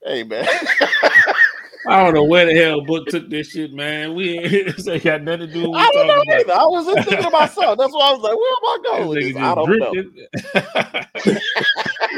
[0.04, 0.48] hey man.
[1.88, 4.14] I don't know where the hell Book took this shit, man.
[4.16, 6.54] We ain't say got nothing to do with I don't know talking either.
[6.54, 7.78] I was just thinking to myself.
[7.78, 9.42] That's why I was like, where am I going with This this?
[9.42, 11.40] I don't know.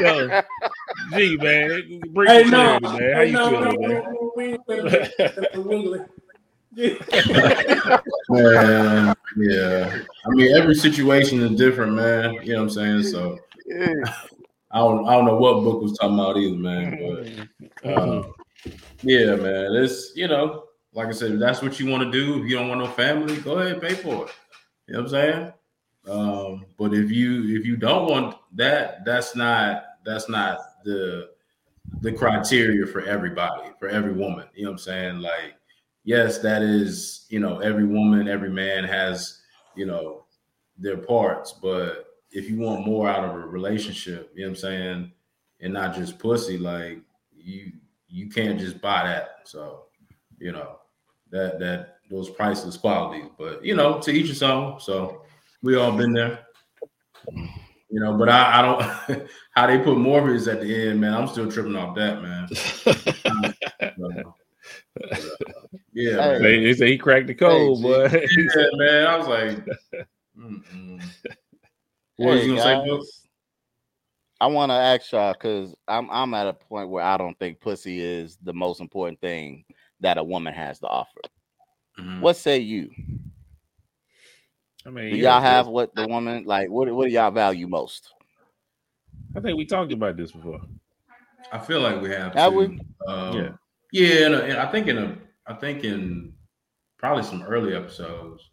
[0.00, 3.14] Yo, G man, bring Hey, the no, clarity, man.
[3.14, 4.02] How hey, you no, feeling, no, man?
[4.02, 6.00] no, we ain't finna- wiggly.
[8.28, 9.98] Man, yeah.
[10.24, 12.34] I mean, every situation is different, man.
[12.42, 13.02] You know what I'm saying?
[13.04, 13.92] So Yeah.
[14.72, 17.48] I don't I don't know what book was talking about either, man.
[17.82, 18.22] But uh,
[19.02, 19.74] yeah, man.
[19.74, 22.42] It's you know, like I said, that's what you want to do.
[22.42, 24.32] If you don't want no family, go ahead pay for it.
[24.86, 25.52] You know what I'm saying?
[26.08, 31.30] Um, but if you if you don't want that, that's not that's not the
[32.00, 34.46] the criteria for everybody, for every woman.
[34.54, 35.20] You know what I'm saying?
[35.20, 35.54] Like,
[36.04, 39.40] yes, that is, you know, every woman, every man has,
[39.74, 40.24] you know,
[40.78, 44.60] their parts, but if you want more out of a relationship, you know what I'm
[44.60, 45.12] saying,
[45.60, 47.00] and not just pussy, like
[47.36, 47.72] you
[48.10, 49.40] you can't just buy that.
[49.44, 49.84] So,
[50.38, 50.78] you know,
[51.30, 53.26] that that those priceless qualities.
[53.38, 54.80] But you know, to each his own.
[54.80, 55.22] So
[55.62, 56.40] we all been there.
[57.92, 61.14] You know, but I, I don't how they put Morpheus at the end, man.
[61.14, 62.48] I'm still tripping off that, man.
[62.84, 64.30] But, uh,
[65.92, 66.42] yeah, man.
[66.42, 67.82] They, they say he cracked the code, G.
[67.82, 68.08] boy.
[68.12, 69.06] yeah, man.
[69.06, 69.66] I was like,
[70.38, 71.02] mm-mm.
[72.16, 73.06] what was Hey, you gonna say, guys, Book?
[74.40, 77.60] I want to ask y'all because I'm I'm at a point where I don't think
[77.60, 79.64] pussy is the most important thing
[80.00, 81.20] that a woman has to offer.
[81.98, 82.20] Mhm.
[82.20, 82.90] What say you?
[84.86, 86.70] I mean, Do y'all have what the woman like?
[86.70, 88.14] What what do y'all value most?
[89.36, 90.60] I think we talked about this before.
[91.52, 92.34] I feel like we have.
[92.34, 92.58] Have to.
[92.58, 92.80] we?
[93.06, 93.50] Um, Yeah.
[93.92, 95.16] yeah, and, and I think in a,
[95.46, 96.32] I think in
[96.96, 98.50] probably some early episodes,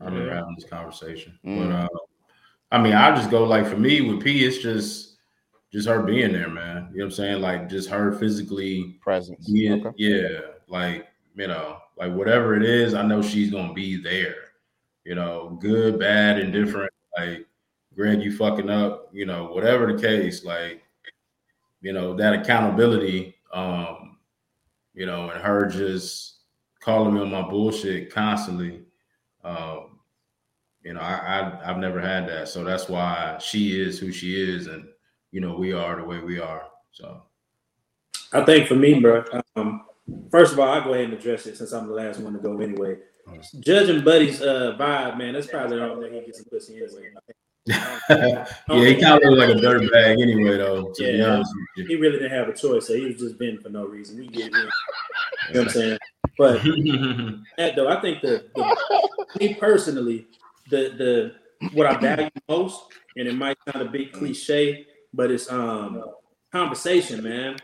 [0.00, 0.34] I remember Yeah.
[0.36, 1.38] having this conversation.
[1.44, 1.68] Mm.
[1.68, 1.88] But uh,
[2.72, 5.07] I mean, I just go like for me with P, it's just
[5.72, 6.88] just her being there, man.
[6.92, 7.40] You know what I'm saying?
[7.42, 9.50] Like just her physically Presence.
[9.50, 9.94] being, Okay.
[9.96, 10.38] yeah,
[10.68, 14.34] like you know, like whatever it is, I know she's gonna be there.
[15.04, 16.92] You know, good, bad, indifferent.
[17.16, 17.46] Like,
[17.94, 19.08] Greg, you fucking up.
[19.12, 20.82] You know, whatever the case, like,
[21.80, 23.34] you know, that accountability.
[23.52, 24.18] Um,
[24.94, 26.40] you know, and her just
[26.80, 28.82] calling me on my bullshit constantly.
[29.44, 30.00] Um,
[30.82, 31.14] you know, I,
[31.62, 34.88] I I've never had that, so that's why she is who she is, and
[35.32, 36.62] you know, we are the way we are.
[36.92, 37.22] So.
[38.32, 39.24] I think for me, bro.
[39.56, 39.84] Um,
[40.30, 42.38] first of all, I'll go ahead and address it since I'm the last one to
[42.38, 42.98] go anyway.
[43.60, 47.10] Judging Buddy's uh, vibe, man, that's probably the only way he gets some pussy anyway.
[47.68, 50.90] yeah, he kind of looked like a dirt bag anyway, though.
[50.94, 51.34] To be Yeah.
[51.34, 53.84] honest with He really didn't have a choice, so he was just bending for no
[53.84, 54.18] reason.
[54.18, 54.54] We get it.
[54.54, 54.68] You know
[55.50, 55.98] what I'm saying?
[56.38, 56.62] But
[57.56, 58.76] that though, I think the, the
[59.40, 60.28] me personally,
[60.70, 62.84] the the what I value most,
[63.16, 66.04] and it might sound a bit cliche, but it's um
[66.52, 67.56] conversation, man.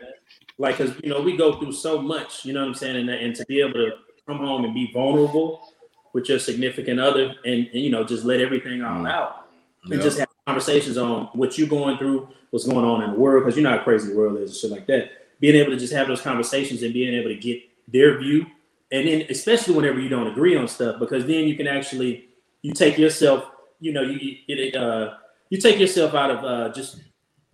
[0.57, 3.09] Like, cause you know we go through so much, you know what I'm saying, and,
[3.09, 3.91] and to be able to
[4.27, 5.73] come home and be vulnerable
[6.13, 9.47] with your significant other, and, and you know just let everything all out,
[9.83, 10.01] and Yeah.
[10.01, 13.57] just have conversations on what you're going through, what's going on in the world, because
[13.57, 15.11] you know how crazy the world is and shit like that.
[15.41, 18.45] Being able to just have those conversations and being able to get their view,
[18.91, 22.29] and then especially whenever you don't agree on stuff, because then you can actually
[22.61, 23.43] you take yourself,
[23.81, 25.15] you know, you it, uh,
[25.49, 27.01] you take yourself out of uh, just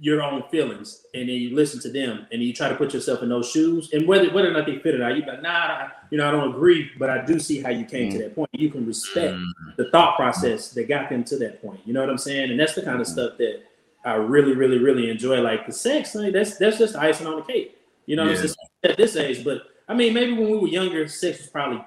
[0.01, 3.21] your own feelings, and then you listen to them, and you try to put yourself
[3.21, 5.49] in those shoes, and whether whether or not they fit it out, you're like, nah,
[5.49, 8.21] I- you know, I don't agree, but I do see how you came to mm.
[8.23, 8.49] that point.
[8.51, 9.45] You can respect mm.
[9.77, 11.79] the thought process that got them to that point.
[11.85, 12.51] You know what I'm saying?
[12.51, 13.11] And that's the kind of mm.
[13.11, 13.61] stuff that
[14.03, 15.39] I really, really, really enjoy.
[15.39, 17.77] Like the sex, like, that's that's just icing on the cake.
[18.07, 18.47] You know, it's Yeah.
[18.47, 19.45] just at this age.
[19.45, 21.85] But I mean, maybe when we were younger, sex was probably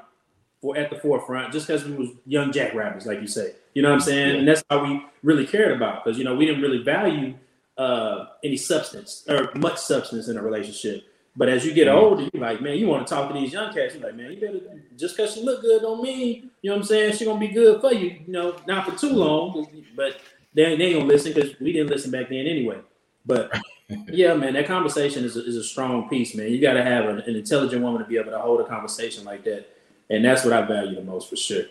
[0.63, 3.55] for at the forefront, just because we was young jackrabbits, like you say.
[3.75, 4.37] You know what I'm saying?
[4.39, 7.35] And that's how we really cared about, because you know we didn't really value
[7.77, 11.05] uh, any substance or much substance in a relationship.
[11.37, 13.75] But as you get older, you're like, man, you want to talk to these young
[13.75, 13.95] cats.
[13.95, 14.61] You're like, man, you better
[14.97, 17.17] just because she look good don't mean, you know what I'm saying?
[17.17, 19.67] She gonna be good for you, you know, not for too long.
[19.97, 20.21] But
[20.55, 22.79] they ain't, they ain't gonna listen because we didn't listen back then anyway.
[23.27, 23.53] But
[24.07, 26.53] yeah, man, that conversation is a, is a strong piece, man.
[26.53, 29.25] You got to have an, an intelligent woman to be able to hold a conversation
[29.25, 29.67] like that,
[30.11, 31.65] and that's what I value the most for sure.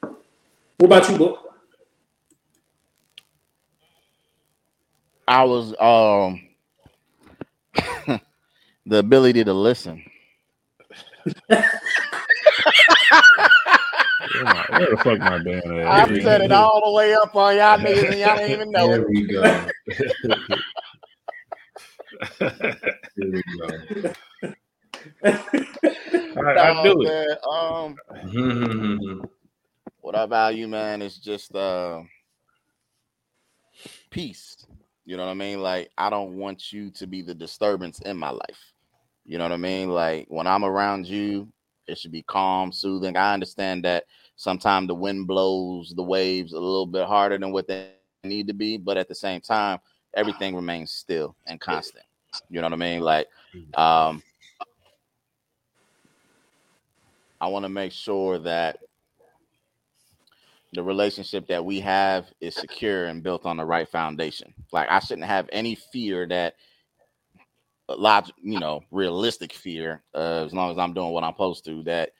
[0.00, 1.53] What about you, book?
[5.26, 6.40] I was um
[8.86, 10.02] the ability to listen.
[14.32, 16.22] Where, where the fuck my damn I ass?
[16.22, 19.06] set it all the way up on y'all niggas and y'all didn't even know There
[19.08, 19.70] we go.
[23.16, 23.68] There we go.
[25.24, 27.38] I, I do it.
[27.48, 29.28] um, Mhm.
[30.00, 32.02] what I value, man, is just uh
[34.10, 34.63] peace.
[35.04, 35.60] You know what I mean?
[35.62, 38.72] Like I don't want you to be the disturbance in my life.
[39.24, 39.90] You know what I mean?
[39.90, 41.48] Like when I'm around you,
[41.86, 43.16] it should be calm, soothing.
[43.16, 44.04] I understand that
[44.36, 48.06] sometimes the wind blows the waves a little bit harder than what they need to
[48.08, 49.32] be, but at the same time,
[49.66, 51.78] everything remains still and constant.
[52.30, 52.90] You know what I mean?
[52.90, 53.14] Like
[53.74, 54.22] um
[57.40, 58.78] I want to make sure that
[60.74, 64.52] the relationship that we have is secure and built on the right foundation.
[64.72, 66.54] Like I shouldn't have any fear that
[67.88, 71.64] a lot, you know, realistic fear, uh, as long as I'm doing what I'm supposed
[71.66, 72.10] to, that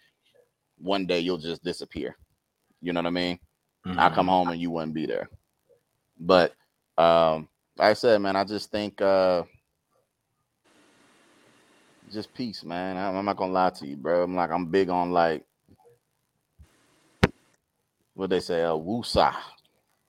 [0.78, 2.16] one day you'll just disappear.
[2.80, 3.38] You know what I mean?
[3.98, 5.28] I come home and you wouldn't be there.
[6.18, 6.54] But
[6.96, 9.42] um, like I said, man, I just think uh
[12.12, 12.96] just peace, man.
[12.96, 14.22] I'm, I'm not gonna lie to you, bro.
[14.22, 15.44] I'm like I'm big on like
[18.14, 19.34] what they say, uh woosah.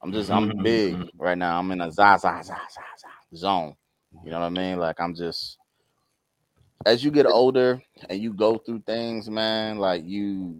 [0.02, 1.10] I'm just I'm Mhm, big mhm.
[1.18, 1.60] right now.
[1.60, 3.76] I'm in a za za za za za zone.
[4.24, 4.80] You know what I mean?
[4.80, 5.58] Like I'm just
[6.86, 10.56] as you get older and you go through things, man, like you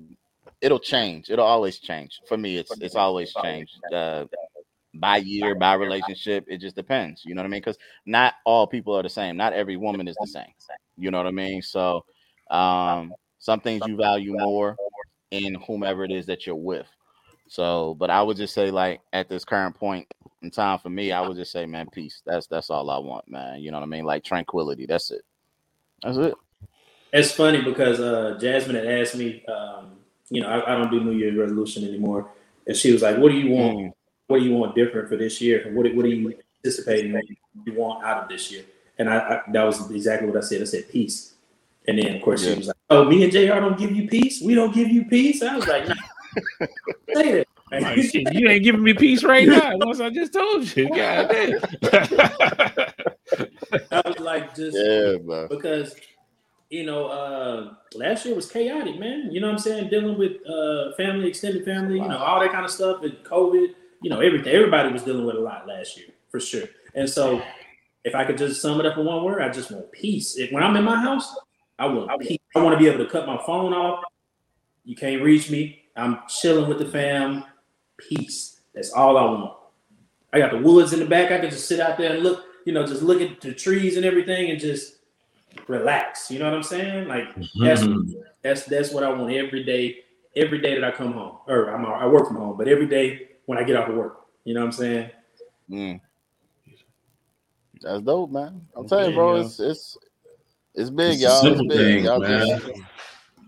[0.62, 1.30] it'll change.
[1.30, 2.22] It'll always change.
[2.26, 3.74] For me, it's it's always changed.
[3.92, 4.26] Uh
[4.96, 7.24] by year, by relationship, it just depends.
[7.26, 7.62] You know what I mean?
[7.62, 9.38] Because not all people are the same.
[9.38, 10.52] Not every woman is the same.
[10.98, 11.62] You know what I mean?
[11.62, 12.06] So
[12.50, 14.80] um some things you value more
[15.32, 16.88] in whomever it is that you're with.
[17.48, 20.08] So, but I would just say, like at this current point
[20.42, 22.22] in time for me, I would just say, man, peace.
[22.26, 23.62] That's that's all I want, man.
[23.62, 24.06] You know what I mean?
[24.06, 24.86] Like tranquility.
[24.86, 25.22] That's it.
[26.04, 26.34] That's it.
[27.14, 29.92] It's funny because uh, Jasmine had asked me, um,
[30.30, 32.30] you know, I, I don't do New Year's resolution anymore,
[32.68, 33.78] and she was like, "What do you want?
[33.78, 33.94] Mm.
[34.28, 35.72] What do you want different for this year?
[35.72, 36.34] What what are you
[36.64, 37.24] anticipating that
[37.66, 38.64] you want out of this year?"
[38.98, 40.62] And I, I that was exactly what I said.
[40.62, 41.36] I said peace,
[41.88, 42.54] and then of course Yeah.
[42.54, 43.60] she was like, "Oh, me and Jr.
[43.60, 44.42] don't give you peace.
[44.42, 45.95] We don't give you peace." I was like, nah,
[47.14, 49.78] "Say it." Like, shit, you ain't giving me peace right now.
[49.78, 51.60] Once I just told you, God damn.
[53.92, 55.48] I was like, just Yeah, bro.
[55.48, 55.96] because
[56.70, 59.30] you know uh last year was chaotic man.
[59.32, 59.90] You know what i'm saying?
[59.90, 63.70] Dealing with uh family extended family you know all that kind of stuff and covid.
[64.02, 66.64] You know everything everybody was dealing with a lot last year for sure.
[66.94, 67.42] And so
[68.04, 70.38] if i could just sum it up in one word i just want peace.
[70.38, 71.36] If, when i'm in my house
[71.78, 72.40] i want peace.
[72.56, 74.04] I want to be able to cut my phone off.
[74.84, 77.44] You can't reach me i'm chilling with the fam
[77.98, 79.54] peace that's all i want
[80.34, 82.46] i got the woods in the back i can just sit out there and look
[82.66, 84.96] you know just look at the trees and everything and just
[85.68, 86.30] relax.
[86.30, 87.08] You know what I'm saying?
[87.08, 88.14] Like that's Mhm.
[88.42, 90.00] that's that's what I want every day.
[90.36, 93.30] Every day that I come home, or I'm I work from home, but every day
[93.46, 94.26] when I get off of work.
[94.44, 95.10] You know what I'm saying?
[95.70, 96.02] Mm.
[97.82, 98.68] That's dope, man.
[98.76, 99.98] I'm telling you, bro, it's it's
[100.74, 101.46] it's big, It's y'all.
[101.48, 101.70] It's big.
[101.70, 102.60] things, Y'all man.
[102.60, 102.66] just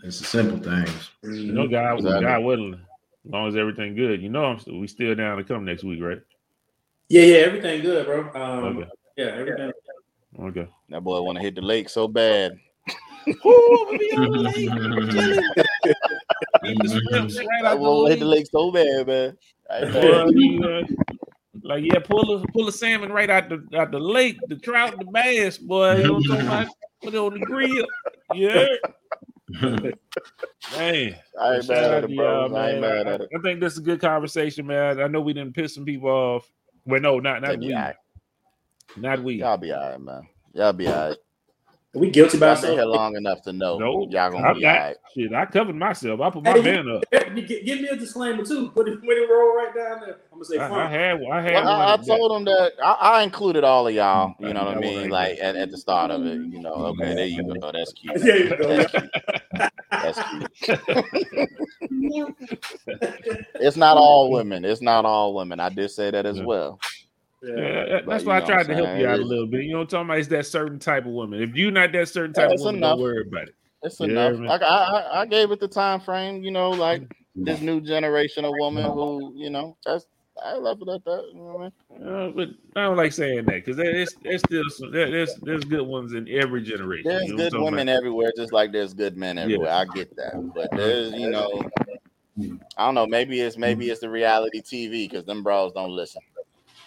[0.07, 1.09] It's the simple things.
[1.21, 2.21] You know, God, Exactly.
[2.21, 4.21] God willing, as long as everything good.
[4.21, 6.21] You know, I'm still, we still down to come next week, right?
[7.09, 8.21] Yeah, yeah, everything good, bro.
[8.33, 8.89] Um, Okay.
[9.17, 9.71] yeah, everything.
[10.39, 10.67] Okay.
[10.89, 12.57] that boy want to hit the lake so bad.
[13.27, 13.33] Eat
[16.81, 18.39] the strips right That out want to hit the the lake.
[18.39, 19.37] lake so bad, man.
[19.69, 20.33] I ain't Boy, mad.
[20.35, 20.83] you, uh,
[21.63, 24.97] like yeah, pull a pull a salmon right out the out the lake, the trout,
[24.97, 25.95] the bass, boy.
[25.97, 26.67] You know what I'm talking about?
[27.03, 27.85] Put it on the grill.
[28.33, 28.65] Yeah.
[29.61, 29.93] Man,
[30.75, 32.55] I ain't mad at it, y'all.
[32.55, 33.29] I ain't mad I, at it.
[33.33, 34.99] I think this is a good conversation, man.
[34.99, 36.51] I know we didn't piss some people off.
[36.85, 37.95] Well, no, not not we, right.
[38.97, 39.35] not we.
[39.35, 40.27] Y'all be all right, man.
[40.53, 41.17] Y'all be all right.
[41.93, 44.63] We guilty by Y'all been here long enough to know No, y'all gonna I'm be
[44.63, 44.75] not.
[44.75, 44.97] all right.
[45.15, 46.21] Shit, I covered myself.
[46.21, 47.03] I put my Hey, man up.
[47.35, 48.69] Give give me a disclaimer too.
[48.71, 50.17] Put it, put it roll right down there.
[50.31, 50.89] I'm gonna say, I, I fine.
[50.89, 51.89] had I had Well, one.
[51.89, 54.33] I, I told them that I, I included all of y'all.
[54.41, 55.09] Mm, you know what I mean?
[55.09, 56.41] ain't Like at, at the start of it.
[56.49, 57.71] You know, mm, okay, there you go.
[57.71, 58.19] That's cute.
[58.21, 58.77] There you go.
[58.77, 59.11] That's cute.
[60.01, 60.51] That's cute.
[63.59, 64.65] It's not all women.
[64.65, 65.59] It's not all women.
[65.59, 66.43] I did say that as Yeah.
[66.43, 66.81] well.
[67.43, 67.55] Yeah.
[67.55, 69.63] Yeah, that's why I tried to help you out a little bit.
[69.63, 70.19] You know what I'm talking about?
[70.19, 71.41] It's that certain type of woman.
[71.41, 72.91] If you're not that certain type Yeah, of woman, enough.
[72.97, 73.55] don't worry about it.
[73.83, 74.39] It's Yeah, enough.
[74.39, 76.41] Like I, I, I gave it the time frame.
[76.41, 77.43] You know, like mm-hmm.
[77.43, 78.93] this new generation of woman mm-hmm.
[78.93, 80.07] who, you know, that's
[80.43, 81.23] I love it at that.
[81.33, 82.07] You know what I mean?
[82.07, 85.85] Uh, but I don't like saying that because there's there's still some, there's there's good
[85.85, 87.09] ones in every generation.
[87.09, 89.71] There's you know good women everywhere, just like there's good men everywhere.
[89.71, 90.77] I get that, but mm-hmm.
[90.77, 91.63] there's, you know,
[92.77, 93.07] I don't know.
[93.07, 96.21] Maybe it's maybe it's the reality TV because them bros don't listen.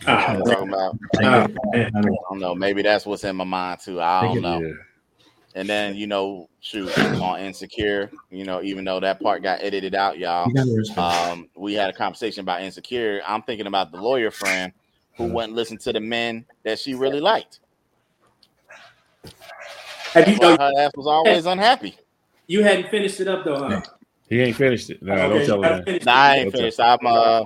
[0.06, 2.54] I don't know.
[2.54, 4.00] Maybe that's what's in my mind too.
[4.00, 4.60] I don't know.
[4.60, 4.72] Yeah.
[5.54, 8.10] And then you know, shoot on Insecure.
[8.30, 10.50] You know, even though that part got edited out, y'all.
[10.96, 13.20] Um, we had a conversation about Insecure.
[13.26, 14.72] I'm thinking about the lawyer friend
[15.16, 17.60] who wouldn't listen to the men that she really liked.
[20.14, 21.96] Have you, Well, her ass was always unhappy.
[22.46, 23.80] you hadn't finished it up though, huh?
[24.28, 25.02] He ain't finished it.
[25.02, 25.84] No, Okay, don't tell you that.
[25.84, 26.38] finish Nah, I it.
[26.38, 26.58] ain't Okay.
[26.58, 26.80] finished.
[26.80, 27.44] I'm uh,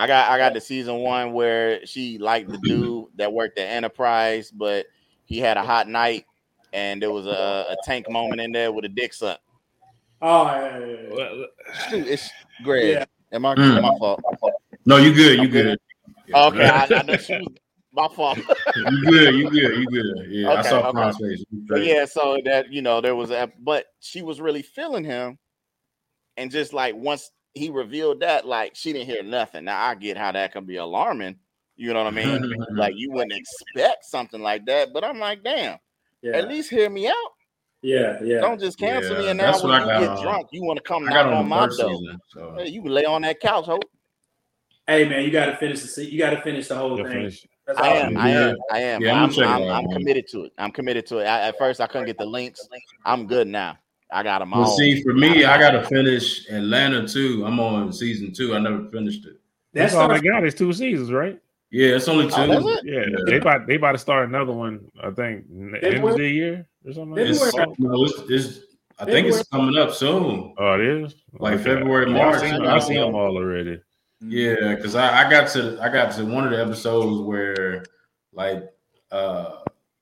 [0.00, 3.68] I got I got the season one where she liked the dude that worked at
[3.68, 4.86] Enterprise, but
[5.26, 6.24] he had a hot night,
[6.72, 9.40] and there was a, a tank moment in there with a dick suck.
[10.22, 11.14] Oh, yeah, yeah, yeah.
[11.14, 11.46] Well,
[11.88, 12.30] Shoot, it's
[12.64, 12.84] Greg.
[12.98, 13.04] Yeah.
[13.32, 13.82] Am I Mm.
[13.82, 14.20] my fault?
[14.86, 15.36] No, you good.
[15.36, 15.78] You I'm good.
[16.26, 16.34] good.
[16.34, 17.48] Okay, I, I know she was
[17.92, 18.38] my fault.
[18.76, 19.34] You good.
[19.34, 19.78] You good.
[19.78, 20.30] You good.
[20.30, 21.18] Yeah, I saw okay.
[21.28, 21.44] Face.
[21.50, 21.86] You But straight.
[21.88, 25.38] yeah, so that you know there was a, but she was really feeling him,
[26.36, 29.64] and just like once he revealed that, like she didn't hear nothing.
[29.64, 31.36] Now I get how that can be alarming.
[31.76, 32.54] You know what I mean?
[32.76, 35.78] like you wouldn't expect something like that, but I'm like, damn,
[36.22, 37.14] yeah, at least hear me out.
[37.82, 38.40] yeah, yeah.
[38.40, 39.28] Don't just cancel me.
[39.28, 41.12] And now that's when you I got get on- drunk, you want to come I
[41.12, 41.98] knock on on my first door.
[42.28, 42.54] So.
[42.58, 43.84] Hey, you can lay on that couch, hope.
[44.86, 46.10] Hey man, you got to finish the seat.
[46.10, 47.14] you got to finish the whole you'll thing.
[47.14, 47.46] finish.
[47.76, 49.00] I am, I am, I am.
[49.02, 50.52] Yeah, I'm I'm, I'm, I'm committed to it.
[50.58, 51.24] I'm committed to it.
[51.24, 52.68] I, at first, I couldn't get the links.
[53.06, 53.78] I'm good now.
[54.12, 54.76] I got them Well, all.
[54.76, 57.44] see, for me, I got to finish Atlanta too.
[57.46, 58.54] I'm on season two.
[58.54, 59.36] I never finished it.
[59.72, 60.44] That's That's all I got.
[60.44, 61.38] Is two seasons, right?
[61.70, 62.34] Yeah, it's only two.
[62.36, 62.84] Oh, it?
[62.84, 63.16] Yeah, Yeah.
[63.26, 64.90] they about they about to start another one.
[65.00, 67.10] I think n- end of the year or something.
[67.10, 67.68] Like It's, that.
[67.78, 68.58] no, it's, it's,
[68.98, 70.54] I think it's coming up soon.
[70.58, 71.62] Oh, it is Like Okay.
[71.64, 72.40] February, Yeah, I've March.
[72.40, 73.80] seen, I've seen them all already.
[74.20, 77.84] Yeah, because I, I got to I got to one of the episodes where
[78.32, 78.64] like
[79.12, 79.58] uh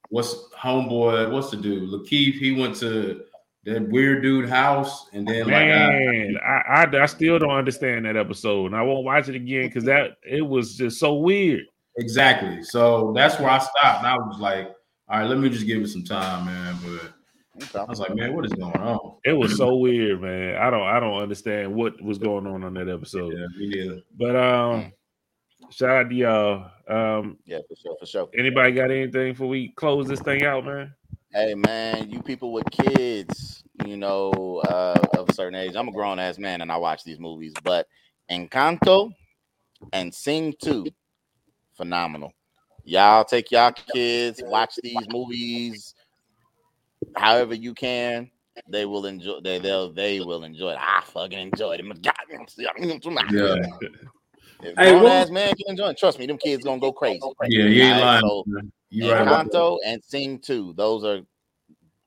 [0.08, 1.90] what's homeboy, what's the dude?
[1.90, 3.24] LaKeith, he went to
[3.72, 8.04] that weird dude house and then like I, Man, I, I I still don't understand
[8.06, 11.64] that episode, and I won't watch it again because that it was just so weird.
[11.96, 12.62] exactly.
[12.62, 13.98] So that's where I stopped.
[13.98, 14.68] And I was like,
[15.08, 16.76] all right, let me just give it some time, man.
[17.72, 19.16] But I was like, man, what is going on?
[19.24, 20.56] It was so weird, man.
[20.56, 23.32] I don't I don't understand what was going on on that episode.
[23.32, 24.00] Yeah, me neither.
[24.16, 24.92] But um,
[25.70, 26.70] shout out to y'all.
[26.88, 28.28] Um, Yeah, for sure, for sure.
[28.38, 30.94] anybody got anything for we close this thing out, man?
[31.32, 35.76] Hey man, you people with kids, you know, uh, of a certain age.
[35.76, 37.86] I'm a grown ass man and I watch these movies, but
[38.30, 39.12] Encanto
[39.92, 40.86] and Sing 2,
[41.76, 42.32] phenomenal.
[42.84, 45.94] Y'all take y'all kids, watch these movies
[47.14, 48.30] however you can.
[48.70, 50.78] They will enjoy they they'll they will enjoy it.
[50.80, 51.84] I fucking enjoyed it.
[51.84, 52.14] My God,
[53.30, 53.54] Yeah,
[54.62, 56.90] If Hey, grown what- ass man can enjoy it, trust me, them kids gonna go
[56.90, 57.20] crazy.
[57.48, 58.20] yeah, you ain't lying.
[58.22, 58.44] so
[58.90, 59.08] man.
[59.08, 59.80] You right about that.
[59.86, 61.20] And Sing 2, those are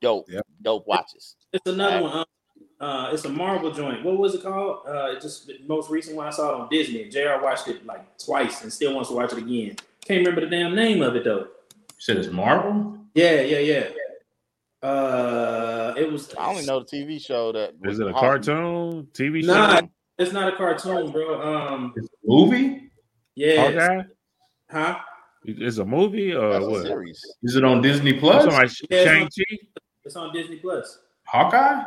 [0.00, 0.46] dope, Yep.
[0.62, 1.36] dope watches.
[1.52, 2.12] It's another one.
[2.12, 2.24] Uh,
[2.84, 4.04] uh, it's a Marvel joint.
[4.04, 4.80] What was it called?
[4.86, 7.08] Uh, just the most recent one I saw it on Disney.
[7.08, 7.40] Jr.
[7.42, 9.76] watched it like twice and still wants to watch it again.
[10.04, 11.40] Can't remember the damn name of it though.
[11.40, 12.98] You said it's Marvel?
[13.14, 13.88] Yeah, yeah, yeah.
[14.82, 16.34] Uh, it was.
[16.34, 19.52] I only know the TV show that Is it a cartoon, TV show?
[19.54, 19.82] Nah,
[20.18, 21.40] it's not a cartoon, bro.
[21.40, 22.90] Um, It's a movie?
[23.36, 24.02] yeah, Hawkeye?
[24.70, 24.98] huh?
[25.44, 26.82] It's a movie or That's a what?
[26.82, 27.20] series.
[27.42, 28.44] Is it on Disney I'm Plus?
[28.44, 29.56] talking about Yeah, it's Shang on- Chi.
[30.04, 30.98] It's on Disney Plus.
[31.26, 31.82] Hawkeye?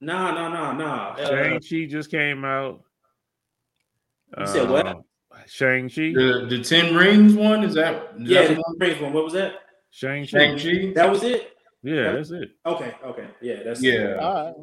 [0.00, 1.08] Nah, nah, nah, nah.
[1.18, 2.82] Uh, Shang Chi just came out.
[4.38, 4.86] You said what?
[4.86, 4.94] Uh,
[5.46, 6.12] Shang Chi.
[6.12, 7.64] The the Ten Rings one?
[7.64, 8.76] Is that is yeah, that the the one?
[8.78, 9.12] Rings one.
[9.12, 9.54] What was that?
[9.90, 10.56] Shang Chi.
[10.56, 10.92] Shang-Chi?
[10.94, 11.52] That was it.
[11.82, 12.50] Yeah, that's it.
[12.66, 14.16] Okay, okay, yeah, that's Yeah.
[14.20, 14.54] All right.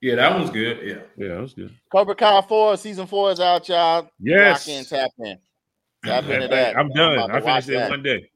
[0.00, 0.78] Yeah, that one's good.
[0.86, 1.02] Yeah.
[1.16, 1.74] Yeah, that was good.
[1.92, 4.08] Cobra Kai 4, season 4 is out, y'all.
[4.18, 4.66] Yes.
[4.66, 5.38] Lock in, tap in.
[6.04, 6.76] Tap into that.
[6.78, 7.14] I'm done.
[7.14, 7.90] about to I watch finished it that.
[7.90, 8.30] one day.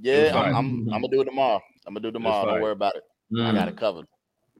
[0.00, 0.32] Yeah.
[0.34, 1.60] I'm, I'm, I'm gonna do it tomorrow.
[1.86, 2.46] I'm gonna do it tomorrow.
[2.52, 3.02] Don't worry about it.
[3.32, 3.54] I Mm.
[3.54, 4.06] got it covered.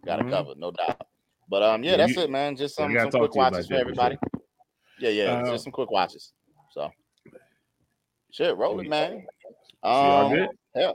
[0.06, 0.30] Got it Mhm.
[0.30, 1.02] covered, no doubt.
[1.48, 2.56] But um, yeah, Yeah, that's you- it, man.
[2.56, 4.16] Just some, some quick to you about watches for that for everybody.
[4.98, 6.32] Yeah, yeah, Uh, just some quick watches.
[6.70, 6.90] So,
[8.32, 9.26] shit, roll it, man.
[9.82, 10.92] Um, yeah.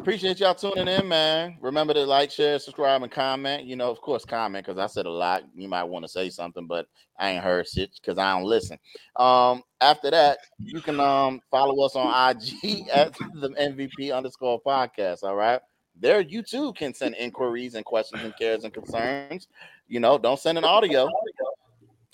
[0.00, 1.58] Appreciate y'all tuning in, man.
[1.60, 3.64] Remember to like, share, subscribe, and comment.
[3.64, 5.42] You know, of course, comment because I said a lot.
[5.54, 6.86] You might want to say something, but
[7.18, 8.78] I ain't heard shit because I don't listen.
[9.16, 15.22] Um, after that, you can um follow us on IG at the MVP underscore podcast.
[15.22, 15.60] All right.
[15.94, 19.48] There, you too can send inquiries and questions and cares and concerns.
[19.86, 21.10] You know, don't send an audio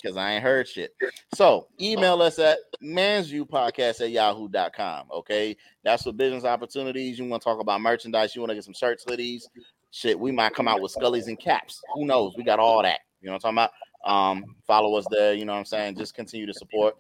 [0.07, 0.95] because I ain't heard shit.
[1.35, 5.09] So email us at mansviewpodcast at yahoo.com.
[5.13, 5.57] Okay.
[5.83, 7.19] That's for business opportunities.
[7.19, 9.43] You want to talk about merchandise, you want to get some shirts, hoodies,
[9.91, 10.19] shit.
[10.19, 11.83] We might come out with scullies and caps.
[11.95, 12.35] Who knows?
[12.37, 13.01] We got all that.
[13.21, 13.71] You know what I'm talking
[14.05, 14.33] about?
[14.33, 15.97] Um, follow us there, you know what I'm saying?
[15.97, 16.97] Just continue to support.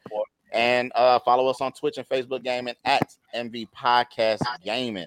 [0.53, 5.07] And uh follow us on Twitch and Facebook gaming at MV Podcast Gaming.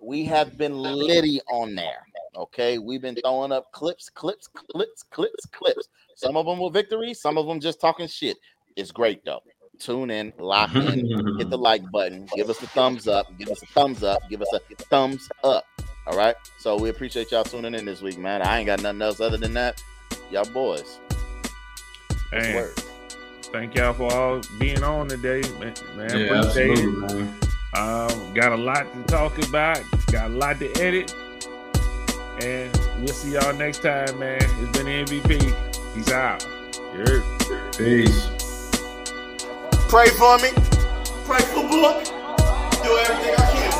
[0.00, 2.06] We have been litty on there.
[2.36, 5.88] Okay, we've been throwing up clips, clips, clips, clips, clips.
[6.16, 8.36] Some of them were victories, some of them just talking shit.
[8.76, 9.42] It's great though.
[9.78, 11.06] tune in, lock in,
[11.38, 14.42] hit the like button, give us a thumbs up, give us a thumbs up, give
[14.42, 15.64] us a thumbs up.
[16.06, 16.34] All right.
[16.58, 18.42] So we appreciate y'all tuning in this week, man.
[18.42, 19.82] I ain't got nothing else other than that.
[20.30, 20.98] Y'all boys.
[22.30, 22.68] Hey,
[23.52, 25.74] thank y'all for all being on today, man.
[25.96, 26.78] man Yeah, appreciate it.
[26.78, 27.38] absolutely, man.
[27.76, 31.14] Um, got a lot to talk about, got a lot to edit.
[32.42, 34.42] And we'll see y'all next time, man.
[34.42, 35.94] It's been MVP.
[35.94, 36.46] Peace out.
[36.92, 37.22] You heard?
[37.76, 38.28] Peace.
[39.88, 40.50] Pray for me.
[41.24, 42.04] Pray for Book.
[42.82, 43.73] Do everything I can.